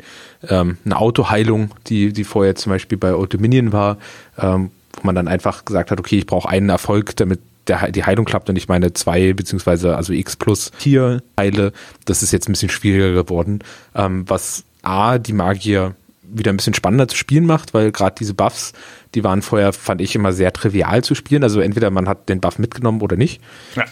[0.48, 3.98] ähm, eine Autoheilung, die, die vorher zum Beispiel bei Autominion war,
[4.38, 8.04] ähm, wo man dann einfach gesagt hat, okay, ich brauche einen Erfolg, damit der, die
[8.04, 11.72] Heilung klappt und ich meine zwei beziehungsweise also x plus vier Heile.
[12.06, 13.60] Das ist jetzt ein bisschen schwieriger geworden,
[13.96, 18.34] ähm, was A, die Magier wieder ein bisschen spannender zu spielen macht, weil gerade diese
[18.34, 18.74] Buffs,
[19.14, 21.44] die waren vorher, fand ich immer sehr trivial zu spielen.
[21.44, 23.42] Also entweder man hat den Buff mitgenommen oder nicht.
[23.76, 23.86] Ja.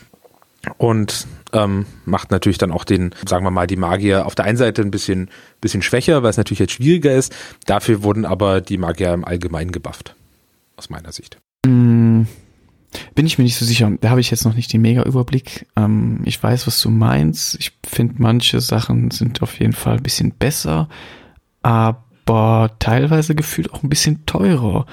[0.77, 4.57] Und ähm, macht natürlich dann auch den, sagen wir mal, die Magier auf der einen
[4.57, 5.29] Seite ein bisschen,
[5.61, 7.35] bisschen schwächer, weil es natürlich jetzt schwieriger ist.
[7.65, 10.15] Dafür wurden aber die Magier im Allgemeinen gebufft.
[10.75, 11.37] Aus meiner Sicht.
[11.65, 12.23] Mm,
[13.15, 13.91] bin ich mir nicht so sicher.
[14.01, 15.67] Da habe ich jetzt noch nicht den Mega-Überblick.
[15.75, 17.55] Ähm, ich weiß, was du meinst.
[17.59, 20.89] Ich finde, manche Sachen sind auf jeden Fall ein bisschen besser,
[21.61, 24.85] aber teilweise gefühlt auch ein bisschen teurer.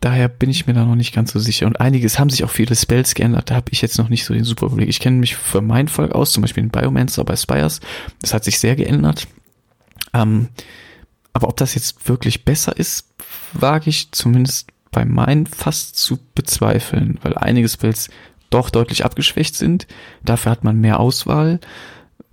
[0.00, 1.66] Daher bin ich mir da noch nicht ganz so sicher.
[1.66, 3.50] Und einiges haben sich auch viele Spells geändert.
[3.50, 4.88] Da habe ich jetzt noch nicht so den super Überblick.
[4.88, 7.80] Ich kenne mich für mein Volk aus, zum Beispiel den Biomancer bei Spires.
[8.20, 9.26] Das hat sich sehr geändert.
[10.14, 10.48] Ähm,
[11.32, 13.08] aber ob das jetzt wirklich besser ist,
[13.52, 18.08] wage ich zumindest bei meinen fast zu bezweifeln, weil einige Spells
[18.50, 19.86] doch deutlich abgeschwächt sind.
[20.24, 21.60] Dafür hat man mehr Auswahl.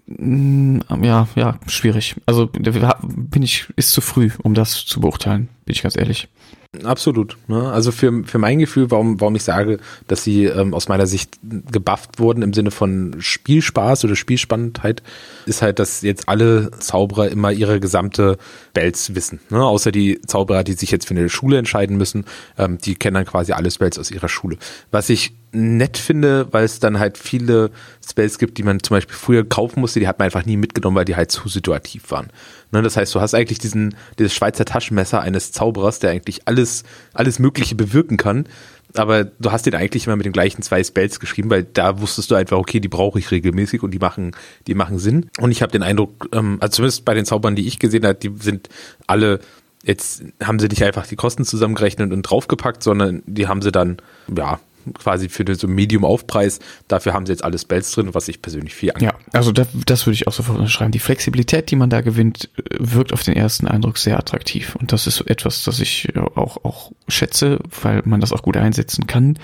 [0.08, 2.16] Mm, ja, ja, schwierig.
[2.26, 6.28] Also bin ich, ist zu früh, um das zu beurteilen, bin ich ganz ehrlich.
[6.84, 7.38] Absolut.
[7.48, 7.72] Ne?
[7.72, 11.38] Also für, für mein Gefühl, warum, warum ich sage, dass sie ähm, aus meiner Sicht
[11.72, 15.02] gebufft wurden im Sinne von Spielspaß oder Spielspannendheit,
[15.46, 18.38] ist halt, dass jetzt alle Zauberer immer ihre gesamte
[18.76, 19.40] Spells wissen.
[19.50, 19.64] Ne?
[19.64, 22.26] Außer die Zauberer, die sich jetzt für eine Schule entscheiden müssen,
[22.58, 24.58] ähm, die kennen dann quasi alle Spells aus ihrer Schule.
[24.92, 27.72] Was ich nett finde, weil es dann halt viele
[28.08, 30.96] Spells gibt, die man zum Beispiel früher kaufen musste, die hat man einfach nie mitgenommen,
[30.96, 32.28] weil die halt zu situativ waren.
[32.72, 36.84] Ne, das heißt, du hast eigentlich diesen, dieses Schweizer Taschenmesser eines Zauberers, der eigentlich alles,
[37.14, 38.46] alles Mögliche bewirken kann.
[38.94, 42.32] Aber du hast den eigentlich immer mit den gleichen zwei Spells geschrieben, weil da wusstest
[42.32, 44.32] du einfach, okay, die brauche ich regelmäßig und die machen,
[44.68, 45.30] die machen Sinn.
[45.40, 48.16] Und ich habe den Eindruck, ähm, also zumindest bei den Zaubern, die ich gesehen habe,
[48.16, 48.70] die sind
[49.08, 49.40] alle
[49.86, 53.98] jetzt haben sie nicht einfach die Kosten zusammengerechnet und draufgepackt, sondern die haben sie dann,
[54.36, 54.60] ja,
[54.94, 56.60] quasi für den so Medium-Aufpreis.
[56.88, 59.10] Dafür haben sie jetzt alle Spells drin, was ich persönlich viel angeht.
[59.10, 60.92] Ja, also das, das würde ich auch sofort unterschreiben.
[60.92, 64.76] Die Flexibilität, die man da gewinnt, wirkt auf den ersten Eindruck sehr attraktiv.
[64.76, 69.08] Und das ist etwas, das ich auch, auch schätze, weil man das auch gut einsetzen
[69.08, 69.40] kann,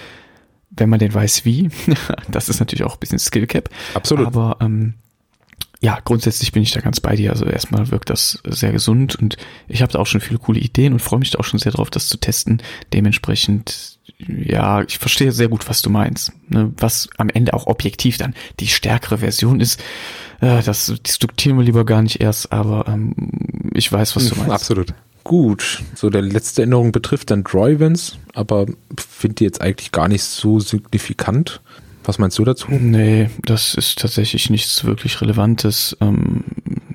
[0.69, 1.69] wenn man denn weiß, wie.
[2.29, 3.69] das ist natürlich auch ein bisschen Skill Cap.
[3.93, 4.27] Absolut.
[4.27, 4.95] Aber ähm,
[5.83, 7.31] ja, grundsätzlich bin ich da ganz bei dir.
[7.31, 10.93] Also erstmal wirkt das sehr gesund und ich habe da auch schon viele coole Ideen
[10.93, 12.61] und freue mich da auch schon sehr drauf, das zu testen.
[12.93, 16.31] Dementsprechend, ja, ich verstehe sehr gut, was du meinst.
[16.49, 16.71] Ne?
[16.77, 19.79] Was am Ende auch objektiv dann die stärkere Version ist,
[20.41, 23.13] äh, das diskutieren wir lieber gar nicht erst, aber ähm,
[23.73, 24.51] ich weiß, was du meinst.
[24.51, 24.93] Absolut.
[25.23, 28.65] Gut, so der letzte Änderung betrifft dann Draw-Events, aber
[28.97, 31.61] finde die jetzt eigentlich gar nicht so signifikant.
[32.03, 32.71] Was meinst du dazu?
[32.71, 35.95] Nee, das ist tatsächlich nichts wirklich Relevantes.
[36.01, 36.43] Ähm,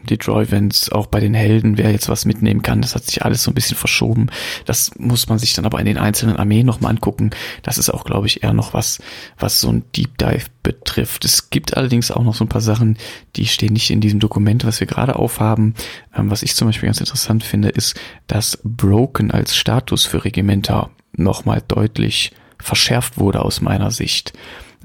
[0.07, 3.43] die Draw-Events, auch bei den Helden, wer jetzt was mitnehmen kann, das hat sich alles
[3.43, 4.29] so ein bisschen verschoben.
[4.65, 7.31] Das muss man sich dann aber in den einzelnen Armeen nochmal angucken.
[7.63, 9.01] Das ist auch, glaube ich, eher noch was,
[9.39, 11.25] was so ein Deep Dive betrifft.
[11.25, 12.97] Es gibt allerdings auch noch so ein paar Sachen,
[13.37, 15.75] die stehen nicht in diesem Dokument, was wir gerade aufhaben.
[16.15, 20.91] Ähm, was ich zum Beispiel ganz interessant finde, ist, dass Broken als Status für Regimenter
[21.13, 24.33] nochmal deutlich verschärft wurde aus meiner Sicht.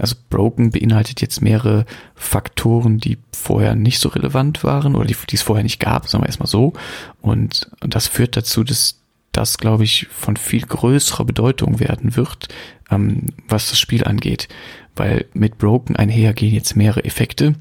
[0.02, 1.86] Also Broken beinhaltet jetzt mehrere
[2.16, 6.24] Faktoren, die vorher nicht so relevant waren oder die, die es vorher nicht gab, sagen
[6.24, 6.74] wir erstmal so.
[7.22, 9.00] Und das führt dazu, dass
[9.32, 12.48] das, glaube ich, von viel größerer Bedeutung werden wird,
[12.90, 14.48] ähm, was das Spiel angeht.
[14.96, 17.54] Weil mit Broken einhergehen jetzt mehrere Effekte.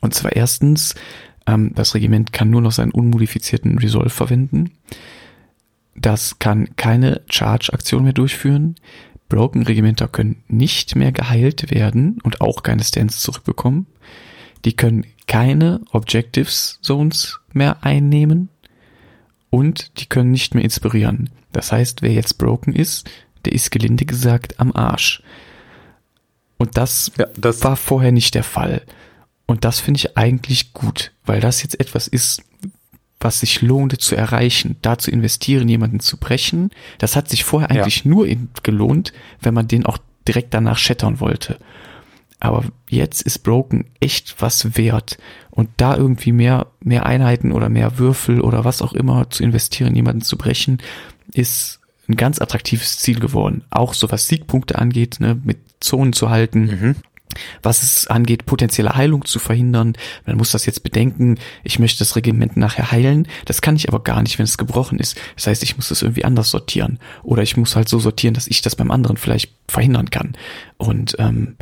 [0.00, 0.94] Und zwar erstens,
[1.46, 4.70] ähm, das Regiment kann nur noch seinen unmodifizierten Resolve verwenden.
[5.94, 8.76] Das kann keine Charge-Aktion mehr durchführen.
[9.28, 13.86] Broken Regimenter können nicht mehr geheilt werden und auch keine Stands zurückbekommen.
[14.64, 18.48] Die können keine Objectives Zones mehr einnehmen
[19.50, 21.30] und die können nicht mehr inspirieren.
[21.52, 23.08] Das heißt, wer jetzt broken ist,
[23.44, 25.22] der ist gelinde gesagt am Arsch.
[26.56, 28.82] Und das, ja, das war vorher nicht der Fall.
[29.46, 32.42] Und das finde ich eigentlich gut, weil das jetzt etwas ist,
[33.20, 36.70] was sich lohnte zu erreichen, da zu investieren, jemanden zu brechen.
[36.98, 38.10] Das hat sich vorher eigentlich ja.
[38.10, 38.28] nur
[38.62, 41.58] gelohnt, wenn man den auch direkt danach schettern wollte.
[42.40, 45.18] Aber jetzt ist Broken echt was wert.
[45.50, 49.96] Und da irgendwie mehr, mehr Einheiten oder mehr Würfel oder was auch immer zu investieren,
[49.96, 50.78] jemanden zu brechen,
[51.32, 53.64] ist ein ganz attraktives Ziel geworden.
[53.70, 56.60] Auch so was Siegpunkte angeht, ne, mit Zonen zu halten.
[56.66, 56.96] Mhm.
[57.62, 59.94] Was es angeht, potenzielle Heilung zu verhindern.
[60.26, 61.38] Man muss das jetzt bedenken.
[61.64, 63.28] Ich möchte das Regiment nachher heilen.
[63.44, 65.16] Das kann ich aber gar nicht, wenn es gebrochen ist.
[65.36, 66.98] Das heißt, ich muss es irgendwie anders sortieren.
[67.22, 70.36] Oder ich muss halt so sortieren, dass ich das beim anderen vielleicht verhindern kann.
[70.76, 71.56] Und ähm,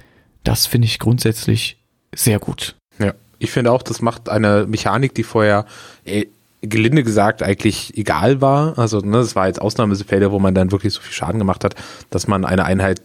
[0.45, 1.79] das finde ich grundsätzlich
[2.15, 2.77] sehr gut.
[2.99, 5.67] Ja, ich finde auch, das macht eine Mechanik, die vorher
[6.05, 6.27] äh,
[6.63, 8.79] gelinde gesagt eigentlich egal war.
[8.79, 11.75] Also ne, das war jetzt Ausnahmefälle, wo man dann wirklich so viel Schaden gemacht hat,
[12.11, 13.01] dass man eine Einheit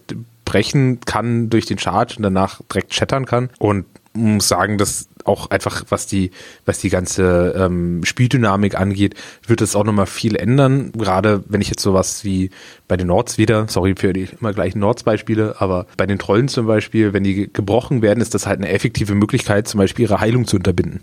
[0.52, 3.48] brechen kann durch den Charge und danach direkt shattern kann.
[3.58, 6.30] Und muss sagen, dass auch einfach, was die,
[6.66, 9.14] was die ganze ähm, Spieldynamik angeht,
[9.46, 10.92] wird es auch nochmal viel ändern.
[10.92, 12.50] Gerade wenn ich jetzt sowas wie
[12.86, 16.66] bei den Nords wieder, sorry für die immer gleichen Nords-Beispiele, aber bei den Trollen zum
[16.66, 20.46] Beispiel, wenn die gebrochen werden, ist das halt eine effektive Möglichkeit, zum Beispiel ihre Heilung
[20.46, 21.00] zu unterbinden.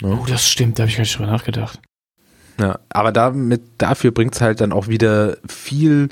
[0.00, 0.16] Ne?
[0.22, 1.80] Oh, das stimmt, da habe ich gar nicht drüber nachgedacht.
[2.60, 6.08] Ja, aber damit, dafür bringt es halt dann auch wieder viel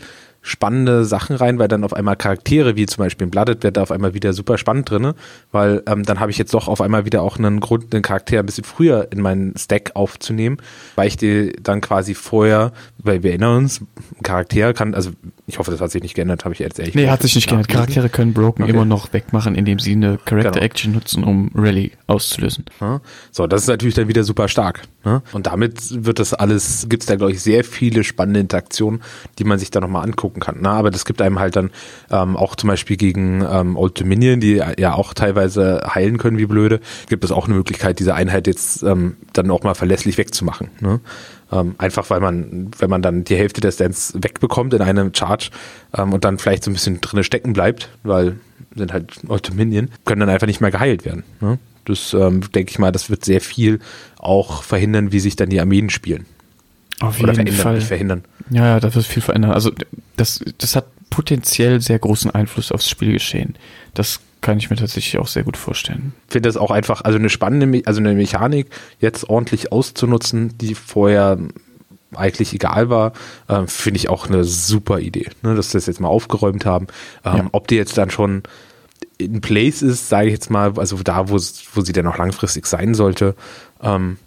[0.47, 3.83] spannende Sachen rein, weil dann auf einmal Charaktere, wie zum Beispiel in Blooded, wird da
[3.83, 5.17] auf einmal wieder super spannend drinne,
[5.51, 8.39] weil ähm, dann habe ich jetzt doch auf einmal wieder auch einen Grund, den Charakter
[8.39, 10.59] ein bisschen früher in meinen Stack aufzunehmen,
[10.95, 15.11] weil ich die dann quasi vorher, weil wir erinnern uns, ein Charakter kann, also
[15.49, 17.49] ich hoffe, das hat sich nicht geändert, habe ich jetzt ehrlich Nee, hat sich nicht
[17.49, 17.69] geändert.
[17.69, 18.73] Charaktere können Broken okay.
[18.73, 20.65] immer noch wegmachen, indem sie eine Character genau.
[20.65, 22.67] Action nutzen, um Rally auszulösen.
[23.33, 24.83] So, das ist natürlich dann wieder super stark.
[25.05, 25.23] Ne?
[25.33, 29.03] Und damit wird das alles, gibt es da, glaube ich, sehr viele spannende Interaktionen,
[29.39, 30.05] die man sich da nochmal
[30.37, 30.61] angucken kann.
[30.61, 30.68] Ne?
[30.68, 31.70] Aber das gibt einem halt dann
[32.11, 36.46] ähm, auch zum Beispiel gegen ähm, Old Dominion, die ja auch teilweise heilen können wie
[36.46, 40.70] blöde, gibt es auch eine Möglichkeit, diese Einheit jetzt ähm, dann auch mal verlässlich wegzumachen.
[40.81, 41.01] Ne?
[41.53, 45.51] Ähm, einfach weil man, wenn man dann die Hälfte des Stands wegbekommt in einem Charge
[45.96, 48.37] ähm, und dann vielleicht so ein bisschen drinne stecken bleibt, weil
[48.75, 51.25] sind halt Old Dominion, können dann einfach nicht mehr geheilt werden.
[51.40, 51.59] Ne?
[51.85, 53.79] Das ähm, denke ich mal, das wird sehr viel
[54.18, 56.27] auch verhindern, wie sich dann die Armeen spielen.
[57.01, 57.75] Auf Oder jeden Fall.
[57.75, 58.25] Nicht verhindern.
[58.51, 59.53] Ja, ja, das wird viel verändern.
[59.53, 59.71] Also
[60.17, 63.57] das, das hat potenziell sehr großen Einfluss aufs Spielgeschehen.
[63.95, 66.13] Das kann ich mir tatsächlich auch sehr gut vorstellen.
[66.29, 68.69] Ich finde das auch einfach, also eine spannende, also eine Mechanik
[69.01, 71.39] jetzt ordentlich auszunutzen, die vorher
[72.15, 73.13] eigentlich egal war,
[73.49, 76.87] äh, finde ich auch eine super Idee, ne, dass sie das jetzt mal aufgeräumt haben.
[77.25, 77.47] Ähm, ja.
[77.53, 78.45] Ob die jetzt dann schon
[79.19, 82.67] in place ist, sage ich jetzt mal, also da, wo, wo sie dann auch langfristig
[82.67, 83.35] sein sollte,
[83.83, 84.19] ähm,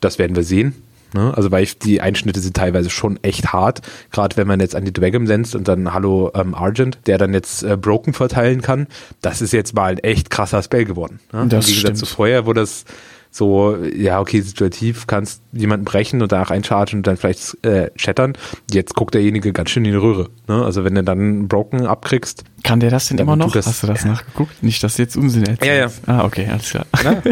[0.00, 0.74] das werden wir sehen.
[1.14, 1.32] Ne?
[1.36, 4.84] Also weil ich, die Einschnitte sind teilweise schon echt hart, gerade wenn man jetzt an
[4.84, 8.86] die Dragon senzt und dann Hallo ähm, Argent, der dann jetzt äh, Broken verteilen kann,
[9.20, 11.20] das ist jetzt mal ein echt krasser Spell geworden.
[11.32, 11.46] Ne?
[11.48, 11.98] Das Im Gegensatz stimmt.
[11.98, 12.84] zu vorher, wo das
[13.30, 18.32] so, ja, okay, situativ kannst jemanden brechen und danach einchargen und dann vielleicht äh, shattern.
[18.70, 20.30] Jetzt guckt derjenige ganz schön in die Röhre.
[20.48, 20.64] Ne?
[20.64, 22.44] Also wenn du dann Broken abkriegst.
[22.62, 23.52] Kann der das denn immer noch?
[23.52, 24.62] Das, Hast du das nachgeguckt?
[24.62, 25.64] Nicht, dass du jetzt Unsinn erzählst.
[25.64, 26.20] Ja, ja.
[26.20, 26.86] Ah, okay, alles klar.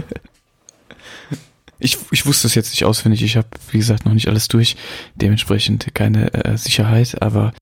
[1.78, 3.22] ich, ich wusste es jetzt nicht auswendig.
[3.22, 4.76] Ich habe, wie gesagt, noch nicht alles durch.
[5.14, 7.52] Dementsprechend keine äh, Sicherheit, aber.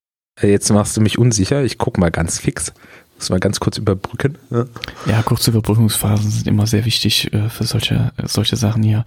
[0.43, 1.63] Jetzt machst du mich unsicher.
[1.63, 2.73] Ich guck mal ganz fix.
[3.17, 4.37] Muss mal ganz kurz überbrücken.
[4.51, 4.67] Ja,
[5.07, 9.05] ja kurze Überbrückungsphasen sind immer sehr wichtig äh, für solche, solche Sachen hier.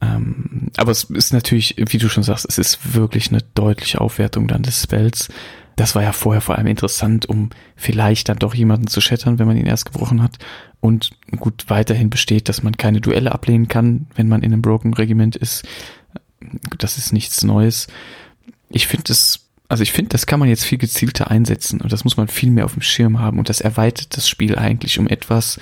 [0.00, 4.46] Ähm, aber es ist natürlich, wie du schon sagst, es ist wirklich eine deutliche Aufwertung
[4.46, 5.28] dann des Spells.
[5.78, 9.46] Das war ja vorher vor allem interessant, um vielleicht dann doch jemanden zu shattern, wenn
[9.46, 10.36] man ihn erst gebrochen hat.
[10.80, 14.92] Und gut, weiterhin besteht, dass man keine Duelle ablehnen kann, wenn man in einem Broken
[14.92, 15.64] Regiment ist.
[16.78, 17.86] Das ist nichts Neues.
[18.70, 22.02] Ich finde es also ich finde, das kann man jetzt viel gezielter einsetzen und das
[22.02, 25.06] muss man viel mehr auf dem Schirm haben und das erweitert das Spiel eigentlich um
[25.06, 25.60] etwas,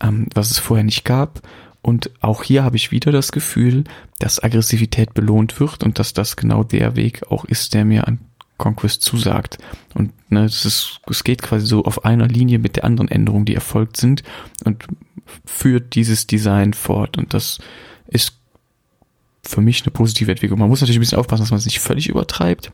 [0.00, 1.40] ähm, was es vorher nicht gab.
[1.80, 3.84] Und auch hier habe ich wieder das Gefühl,
[4.18, 8.18] dass Aggressivität belohnt wird und dass das genau der Weg auch ist, der mir an
[8.58, 9.58] Conquest zusagt.
[9.94, 13.44] Und ne, es, ist, es geht quasi so auf einer Linie mit der anderen Änderungen,
[13.44, 14.22] die erfolgt sind
[14.64, 14.84] und
[15.44, 17.18] führt dieses Design fort.
[17.18, 17.58] Und das
[18.08, 18.38] ist
[19.42, 20.58] für mich eine positive Entwicklung.
[20.58, 22.72] Man muss natürlich ein bisschen aufpassen, dass man es nicht völlig übertreibt.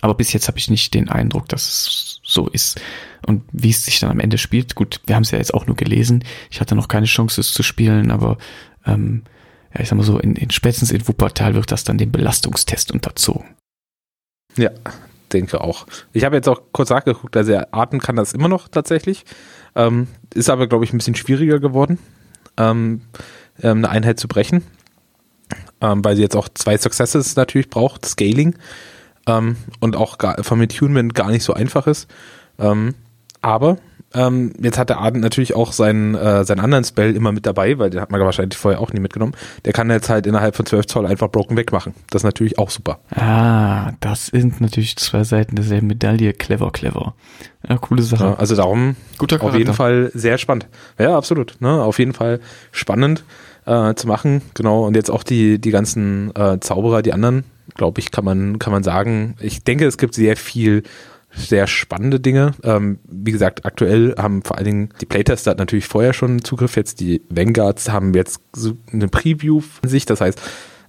[0.00, 2.80] Aber bis jetzt habe ich nicht den Eindruck, dass es so ist.
[3.26, 5.66] Und wie es sich dann am Ende spielt, gut, wir haben es ja jetzt auch
[5.66, 6.24] nur gelesen.
[6.50, 8.38] Ich hatte noch keine Chance, es zu spielen, aber
[8.86, 9.22] ähm,
[9.74, 12.92] ja, ich sag mal so, in, in spätestens in Wuppertal wird das dann dem Belastungstest
[12.92, 13.46] unterzogen.
[14.58, 14.70] Ja,
[15.32, 15.86] denke auch.
[16.12, 19.24] Ich habe jetzt auch kurz nachgeguckt, also Arten kann das immer noch tatsächlich.
[19.74, 21.98] Ähm, ist aber, glaube ich, ein bisschen schwieriger geworden,
[22.56, 23.02] ähm,
[23.62, 24.64] ähm, eine Einheit zu brechen.
[25.80, 28.56] Ähm, weil sie jetzt auch zwei Successes natürlich braucht, Scaling
[29.28, 32.10] ähm, und auch gar, vom Attunement gar nicht so einfach ist.
[32.58, 32.94] Ähm,
[33.40, 33.78] aber
[34.14, 37.78] ähm, jetzt hat der Arden natürlich auch seinen, äh, seinen anderen Spell immer mit dabei,
[37.78, 39.34] weil den hat man wahrscheinlich vorher auch nie mitgenommen.
[39.64, 41.94] Der kann jetzt halt innerhalb von 12 Zoll einfach Broken wegmachen.
[42.10, 43.00] Das ist natürlich auch super.
[43.14, 46.32] Ah, das sind natürlich zwei Seiten derselben Medaille.
[46.32, 47.14] Clever, clever.
[47.68, 48.24] Ja, coole Sache.
[48.24, 50.68] Ja, also darum Guter auf jeden Fall sehr spannend.
[50.98, 51.56] Ja, absolut.
[51.60, 51.70] Ne?
[51.82, 52.40] Auf jeden Fall
[52.72, 53.24] spannend
[53.66, 54.42] äh, zu machen.
[54.54, 54.86] Genau.
[54.86, 57.44] Und jetzt auch die, die ganzen äh, Zauberer, die anderen
[57.74, 59.36] glaube ich, kann man, kann man sagen.
[59.40, 60.82] Ich denke, es gibt sehr viel
[61.30, 62.52] sehr spannende Dinge.
[62.62, 66.76] Ähm, wie gesagt, aktuell haben vor allen Dingen die Playtester natürlich vorher schon Zugriff.
[66.76, 70.06] Jetzt die Vanguards haben jetzt so eine Preview von sich.
[70.06, 70.40] Das heißt,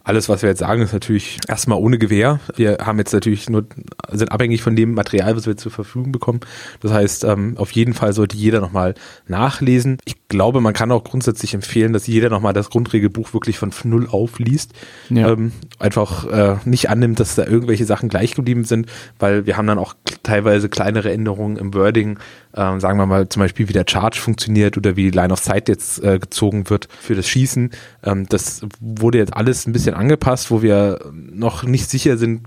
[0.10, 2.40] alles, was wir jetzt sagen, ist natürlich erstmal ohne Gewähr.
[2.56, 3.68] Wir haben jetzt natürlich nur,
[4.12, 6.40] sind abhängig von dem Material, was wir zur Verfügung bekommen.
[6.80, 8.96] Das heißt, ähm, auf jeden Fall sollte jeder nochmal
[9.28, 9.98] nachlesen.
[10.06, 14.08] Ich glaube, man kann auch grundsätzlich empfehlen, dass jeder nochmal das Grundregelbuch wirklich von null
[14.10, 14.74] auf liest.
[15.10, 15.32] Ja.
[15.32, 18.88] Ähm, einfach äh, nicht annimmt, dass da irgendwelche Sachen gleich geblieben sind,
[19.20, 19.94] weil wir haben dann auch
[20.30, 22.20] teilweise kleinere Änderungen im Wording,
[22.56, 25.40] ähm, sagen wir mal zum Beispiel, wie der Charge funktioniert oder wie die Line of
[25.40, 27.72] Sight jetzt äh, gezogen wird für das Schießen.
[28.04, 32.42] Ähm, das wurde jetzt alles ein bisschen angepasst, wo wir noch nicht sicher sind,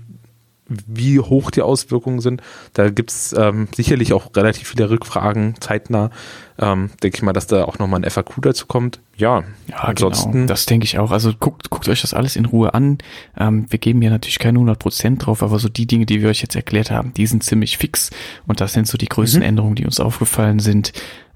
[0.67, 2.41] wie hoch die Auswirkungen sind.
[2.73, 6.09] Da gibt's ähm, sicherlich auch relativ viele Rückfragen zeitnah.
[6.57, 8.99] Ähm, denke ich mal, dass da auch nochmal ein FAQ dazu kommt.
[9.17, 10.31] Ja, ja ansonsten.
[10.31, 10.45] Genau.
[10.47, 11.11] Das denke ich auch.
[11.11, 12.99] Also guckt, guckt euch das alles in Ruhe an.
[13.37, 16.29] Ähm, wir geben ja natürlich keine 100 Prozent drauf, aber so die Dinge, die wir
[16.29, 18.11] euch jetzt erklärt haben, die sind ziemlich fix.
[18.47, 19.47] Und das sind so die größten mhm.
[19.47, 20.93] Änderungen, die uns aufgefallen sind.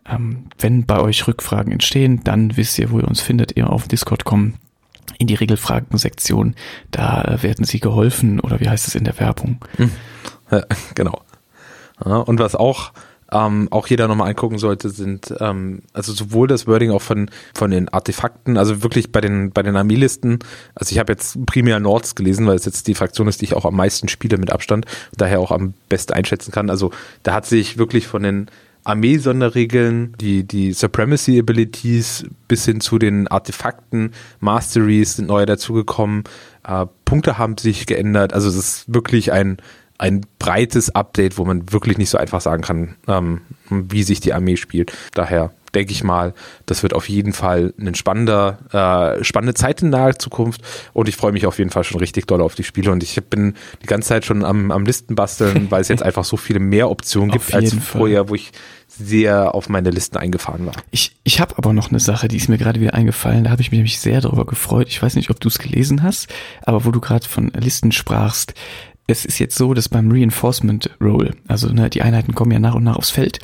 [0.10, 3.88] Ähm, wenn bei euch Rückfragen entstehen, dann wisst ihr, wo ihr uns findet, ihr auf
[3.88, 4.56] Discord kommen
[5.18, 6.56] in die Regelfragen-Sektion.
[6.92, 9.60] Da äh, werden sie geholfen oder wie heißt es in der Werbung?
[9.78, 9.92] Hm.
[10.96, 11.22] Genau.
[12.00, 12.94] Und was auch
[13.32, 17.72] ähm, auch jeder nochmal angucken sollte, sind ähm, also sowohl das Wording auch von von
[17.72, 20.40] den Artefakten, also wirklich bei den bei den Armeelisten.
[20.76, 23.54] Also ich habe jetzt primär Nords gelesen, weil es jetzt die Fraktion ist, die ich
[23.54, 26.70] auch am meisten spiele mit Abstand, daher auch am besten einschätzen kann.
[26.70, 26.92] Also
[27.24, 28.50] da hat sich wirklich von den
[28.88, 36.24] Armee-Sonderregeln, die, die Supremacy-Abilities bis hin zu den Artefakten, Masteries sind neu dazugekommen,
[36.66, 39.58] äh, Punkte haben sich geändert, also es ist wirklich ein,
[39.98, 44.34] ein breites Update, wo man wirklich nicht so einfach sagen kann, ähm, wie sich die
[44.34, 44.94] Armee spielt.
[45.14, 46.34] Daher denke ich mal,
[46.66, 50.62] das wird auf jeden Fall eine spannender, äh, spannende Zeit in naher Zukunft
[50.94, 53.22] und ich freue mich auf jeden Fall schon richtig doll auf die Spiele und ich
[53.26, 56.60] bin die ganze Zeit schon am, am Listen basteln, weil es jetzt einfach so viele
[56.60, 58.52] mehr Optionen gibt als vorher, wo ich
[58.88, 60.74] sehr auf meine Listen eingefahren war.
[60.92, 63.62] Ich, ich habe aber noch eine Sache, die ist mir gerade wieder eingefallen, da habe
[63.62, 64.88] ich mich nämlich sehr darüber gefreut.
[64.90, 66.28] Ich weiß nicht, ob du es gelesen hast,
[66.64, 68.54] aber wo du gerade von Listen sprachst,
[69.08, 72.76] es ist jetzt so, dass beim Reinforcement Roll, also ne, die Einheiten kommen ja nach
[72.76, 73.40] und nach aufs Feld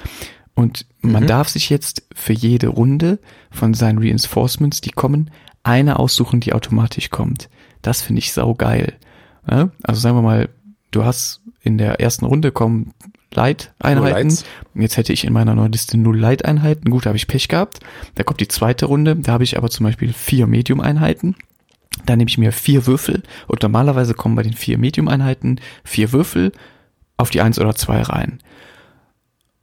[0.56, 1.28] und man mhm.
[1.28, 3.20] darf sich jetzt für jede Runde
[3.52, 5.32] von seinen Reinforcements, die kommen,
[5.64, 7.50] eine aussuchen, die automatisch kommt.
[7.82, 8.94] Das finde ich sau geil.
[9.50, 9.70] Ja?
[9.82, 10.50] Also sagen wir mal,
[10.92, 12.94] du hast in der ersten Runde kommen
[13.34, 14.38] Light-Einheiten.
[14.76, 16.90] Jetzt hätte ich in meiner neuen Liste null Light-Einheiten.
[16.92, 17.80] Gut, da habe ich Pech gehabt.
[18.16, 19.16] Da kommt die zweite Runde.
[19.16, 21.36] Da habe ich aber zum Beispiel vier Medium-Einheiten.
[22.06, 26.52] Da nehme ich mir vier Würfel und normalerweise kommen bei den vier Medium-Einheiten vier Würfel
[27.18, 28.40] auf die eins oder zwei rein.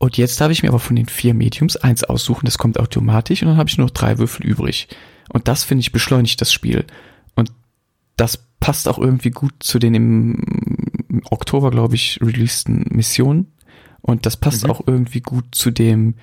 [0.02, 3.42] Und jetzt darf ich mir aber von den vier Mediums eins aussuchen, das kommt automatisch
[3.42, 4.88] und dann habe ich nur noch drei Würfel übrig.
[5.28, 6.86] Und das finde ich beschleunigt das Spiel.
[7.34, 7.52] Und
[8.16, 13.52] das passt auch irgendwie gut zu den im Oktober, glaube ich, releaseden Missionen.
[14.00, 14.70] Und das passt mhm.
[14.70, 16.14] auch irgendwie gut zu dem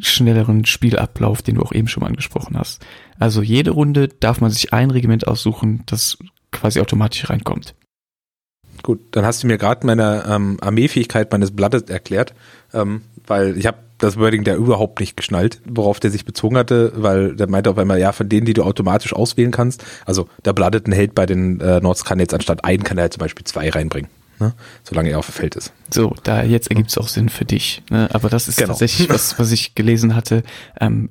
[0.00, 2.84] schnelleren Spielablauf, den du auch eben schon mal angesprochen hast.
[3.20, 6.18] Also jede Runde darf man sich ein Regiment aussuchen, das
[6.50, 7.76] quasi automatisch reinkommt.
[8.82, 12.34] Gut, dann hast du mir gerade meine ähm, Armeefähigkeit meines Blattes erklärt.
[12.72, 16.92] Ähm, weil ich habe das Wording der überhaupt nicht geschnallt, worauf der sich bezogen hatte,
[16.96, 20.52] weil der meinte auf einmal, ja, von denen, die du automatisch auswählen kannst, also der
[20.52, 23.44] Blooded Held bei den äh, Nords kann jetzt anstatt einen, kann er halt zum Beispiel
[23.44, 24.10] zwei reinbringen.
[24.40, 24.54] Ne?
[24.82, 25.72] Solange er auf dem Feld ist.
[25.88, 27.82] So, da jetzt ergibt es auch Sinn für dich.
[27.90, 28.08] Ne?
[28.12, 28.68] Aber das ist genau.
[28.68, 30.42] tatsächlich was, was ich gelesen hatte.
[30.80, 31.10] Ähm,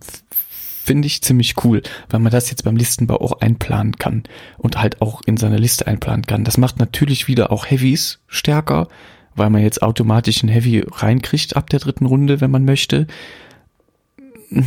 [0.83, 4.23] finde ich ziemlich cool, weil man das jetzt beim Listenbau auch einplanen kann
[4.57, 6.43] und halt auch in seine Liste einplanen kann.
[6.43, 8.87] Das macht natürlich wieder auch Heavies stärker,
[9.35, 13.07] weil man jetzt automatisch ein Heavy reinkriegt ab der dritten Runde, wenn man möchte.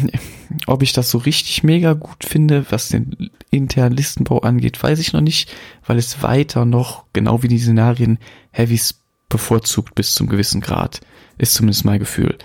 [0.67, 5.13] Ob ich das so richtig mega gut finde, was den internen Listenbau angeht, weiß ich
[5.13, 5.55] noch nicht,
[5.87, 8.19] weil es weiter noch, genau wie die Szenarien,
[8.51, 11.01] Heavys bevorzugt bis zum gewissen Grad.
[11.39, 12.39] Ist zumindest mein Gefühl.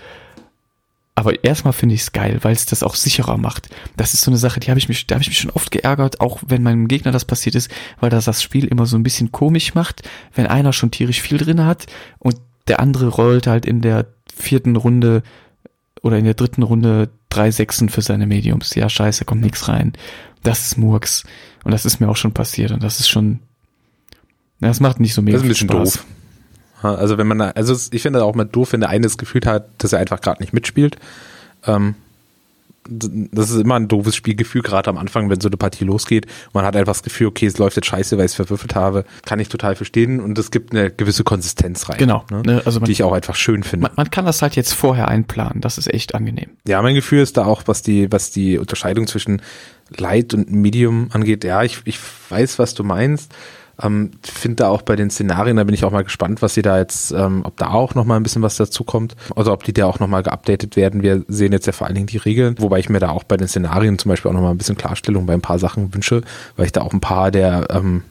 [1.14, 3.68] Aber erstmal finde ich es geil, weil es das auch sicherer macht.
[3.96, 5.70] Das ist so eine Sache, die habe ich mich, da habe ich mich schon oft
[5.70, 9.02] geärgert, auch wenn meinem Gegner das passiert ist, weil das das Spiel immer so ein
[9.02, 11.86] bisschen komisch macht, wenn einer schon tierisch viel drin hat
[12.18, 12.36] und
[12.68, 15.22] der andere rollt halt in der vierten Runde
[16.02, 18.74] oder in der dritten Runde drei Sechsen für seine Mediums.
[18.74, 19.92] Ja, scheiße, kommt nichts rein.
[20.42, 21.24] Das ist Murks.
[21.64, 23.40] Und das ist mir auch schon passiert und das ist schon,
[24.60, 25.92] das macht nicht so mega das ist ein bisschen Spaß.
[25.94, 26.06] doof.
[26.82, 29.68] Also wenn man, also ich finde auch mal doof, wenn der eine das Gefühl hat,
[29.78, 30.96] dass er einfach gerade nicht mitspielt.
[31.66, 31.94] Ähm,
[32.88, 36.26] das ist immer ein doofes Spielgefühl, gerade am Anfang, wenn so eine Partie losgeht.
[36.52, 39.04] Man hat einfach das Gefühl, okay, es läuft jetzt scheiße, weil ich es verwürfelt habe.
[39.24, 41.98] Kann ich total verstehen und es gibt eine gewisse Konsistenz rein.
[41.98, 42.24] Genau.
[42.30, 42.42] Ne?
[42.44, 43.84] ne also man, die ich auch einfach schön finde.
[43.84, 45.60] Man, man, kann das halt jetzt vorher einplanen.
[45.60, 46.50] Das ist echt angenehm.
[46.66, 49.42] Ja, mein Gefühl ist da auch, was die, was die Unterscheidung zwischen
[49.96, 51.44] Light und Medium angeht.
[51.44, 51.98] Ja, ich, ich
[52.30, 53.32] weiß, was du meinst.
[53.82, 56.62] Ähm, Finde da auch bei den Szenarien, da bin ich auch mal gespannt, was sie
[56.62, 59.16] da jetzt, ähm, ob da auch noch mal ein bisschen was dazu kommt.
[59.36, 61.02] Also ob die da auch noch mal geupdatet werden.
[61.02, 63.36] Wir sehen jetzt ja vor allen Dingen die Regeln, wobei ich mir da auch bei
[63.36, 66.22] den Szenarien zum Beispiel auch noch mal ein bisschen Klarstellung bei ein paar Sachen wünsche,
[66.56, 68.02] weil ich da auch ein paar der, ähm,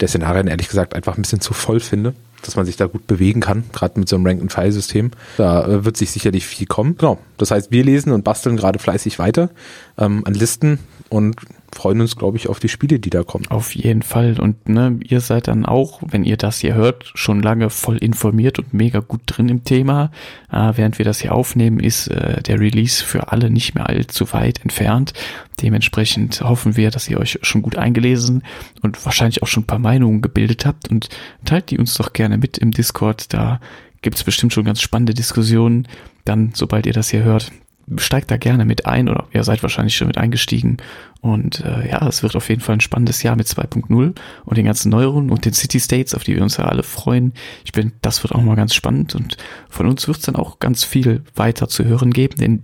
[0.00, 2.14] der Szenarien ehrlich gesagt einfach ein bisschen zu voll finde
[2.46, 5.12] dass man sich da gut bewegen kann, gerade mit so einem Rank-and-File-System.
[5.36, 6.96] Da äh, wird sich sicherlich viel kommen.
[6.98, 7.18] Genau.
[7.38, 9.50] Das heißt, wir lesen und basteln gerade fleißig weiter
[9.98, 11.36] ähm, an Listen und
[11.74, 13.46] freuen uns, glaube ich, auf die Spiele, die da kommen.
[13.48, 14.40] Auf jeden Fall.
[14.40, 18.58] Und ne, ihr seid dann auch, wenn ihr das hier hört, schon lange voll informiert
[18.58, 20.10] und mega gut drin im Thema.
[20.50, 24.32] Äh, während wir das hier aufnehmen, ist äh, der Release für alle nicht mehr allzu
[24.32, 25.12] weit entfernt.
[25.60, 28.42] Dementsprechend hoffen wir, dass ihr euch schon gut eingelesen
[28.82, 31.08] und wahrscheinlich auch schon ein paar Meinungen gebildet habt und
[31.44, 33.32] teilt die uns doch gerne mit im Discord.
[33.32, 33.60] Da
[34.02, 35.88] gibt es bestimmt schon ganz spannende Diskussionen.
[36.24, 37.52] Dann, sobald ihr das hier hört,
[37.96, 40.78] steigt da gerne mit ein oder ihr seid wahrscheinlich schon mit eingestiegen.
[41.20, 44.14] Und äh, ja, es wird auf jeden Fall ein spannendes Jahr mit 2.0
[44.44, 47.32] und den ganzen Neuerungen und den City States, auf die wir uns ja alle freuen.
[47.64, 49.36] Ich bin, das wird auch mal ganz spannend und
[49.68, 52.62] von uns wird es dann auch ganz viel weiter zu hören geben, denn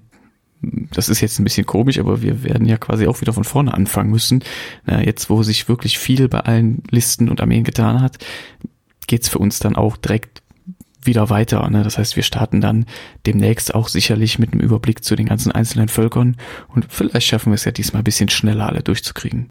[0.92, 3.72] das ist jetzt ein bisschen komisch, aber wir werden ja quasi auch wieder von vorne
[3.72, 4.44] anfangen müssen.
[4.84, 8.18] Na, jetzt, wo sich wirklich viel bei allen Listen und Armeen getan hat,
[9.06, 10.42] geht's für uns dann auch direkt
[11.02, 11.68] wieder weiter.
[11.70, 11.82] Ne?
[11.82, 12.86] Das heißt, wir starten dann
[13.26, 16.36] demnächst auch sicherlich mit einem Überblick zu den ganzen einzelnen Völkern
[16.68, 19.48] und vielleicht schaffen wir es ja diesmal ein bisschen schneller alle durchzukriegen.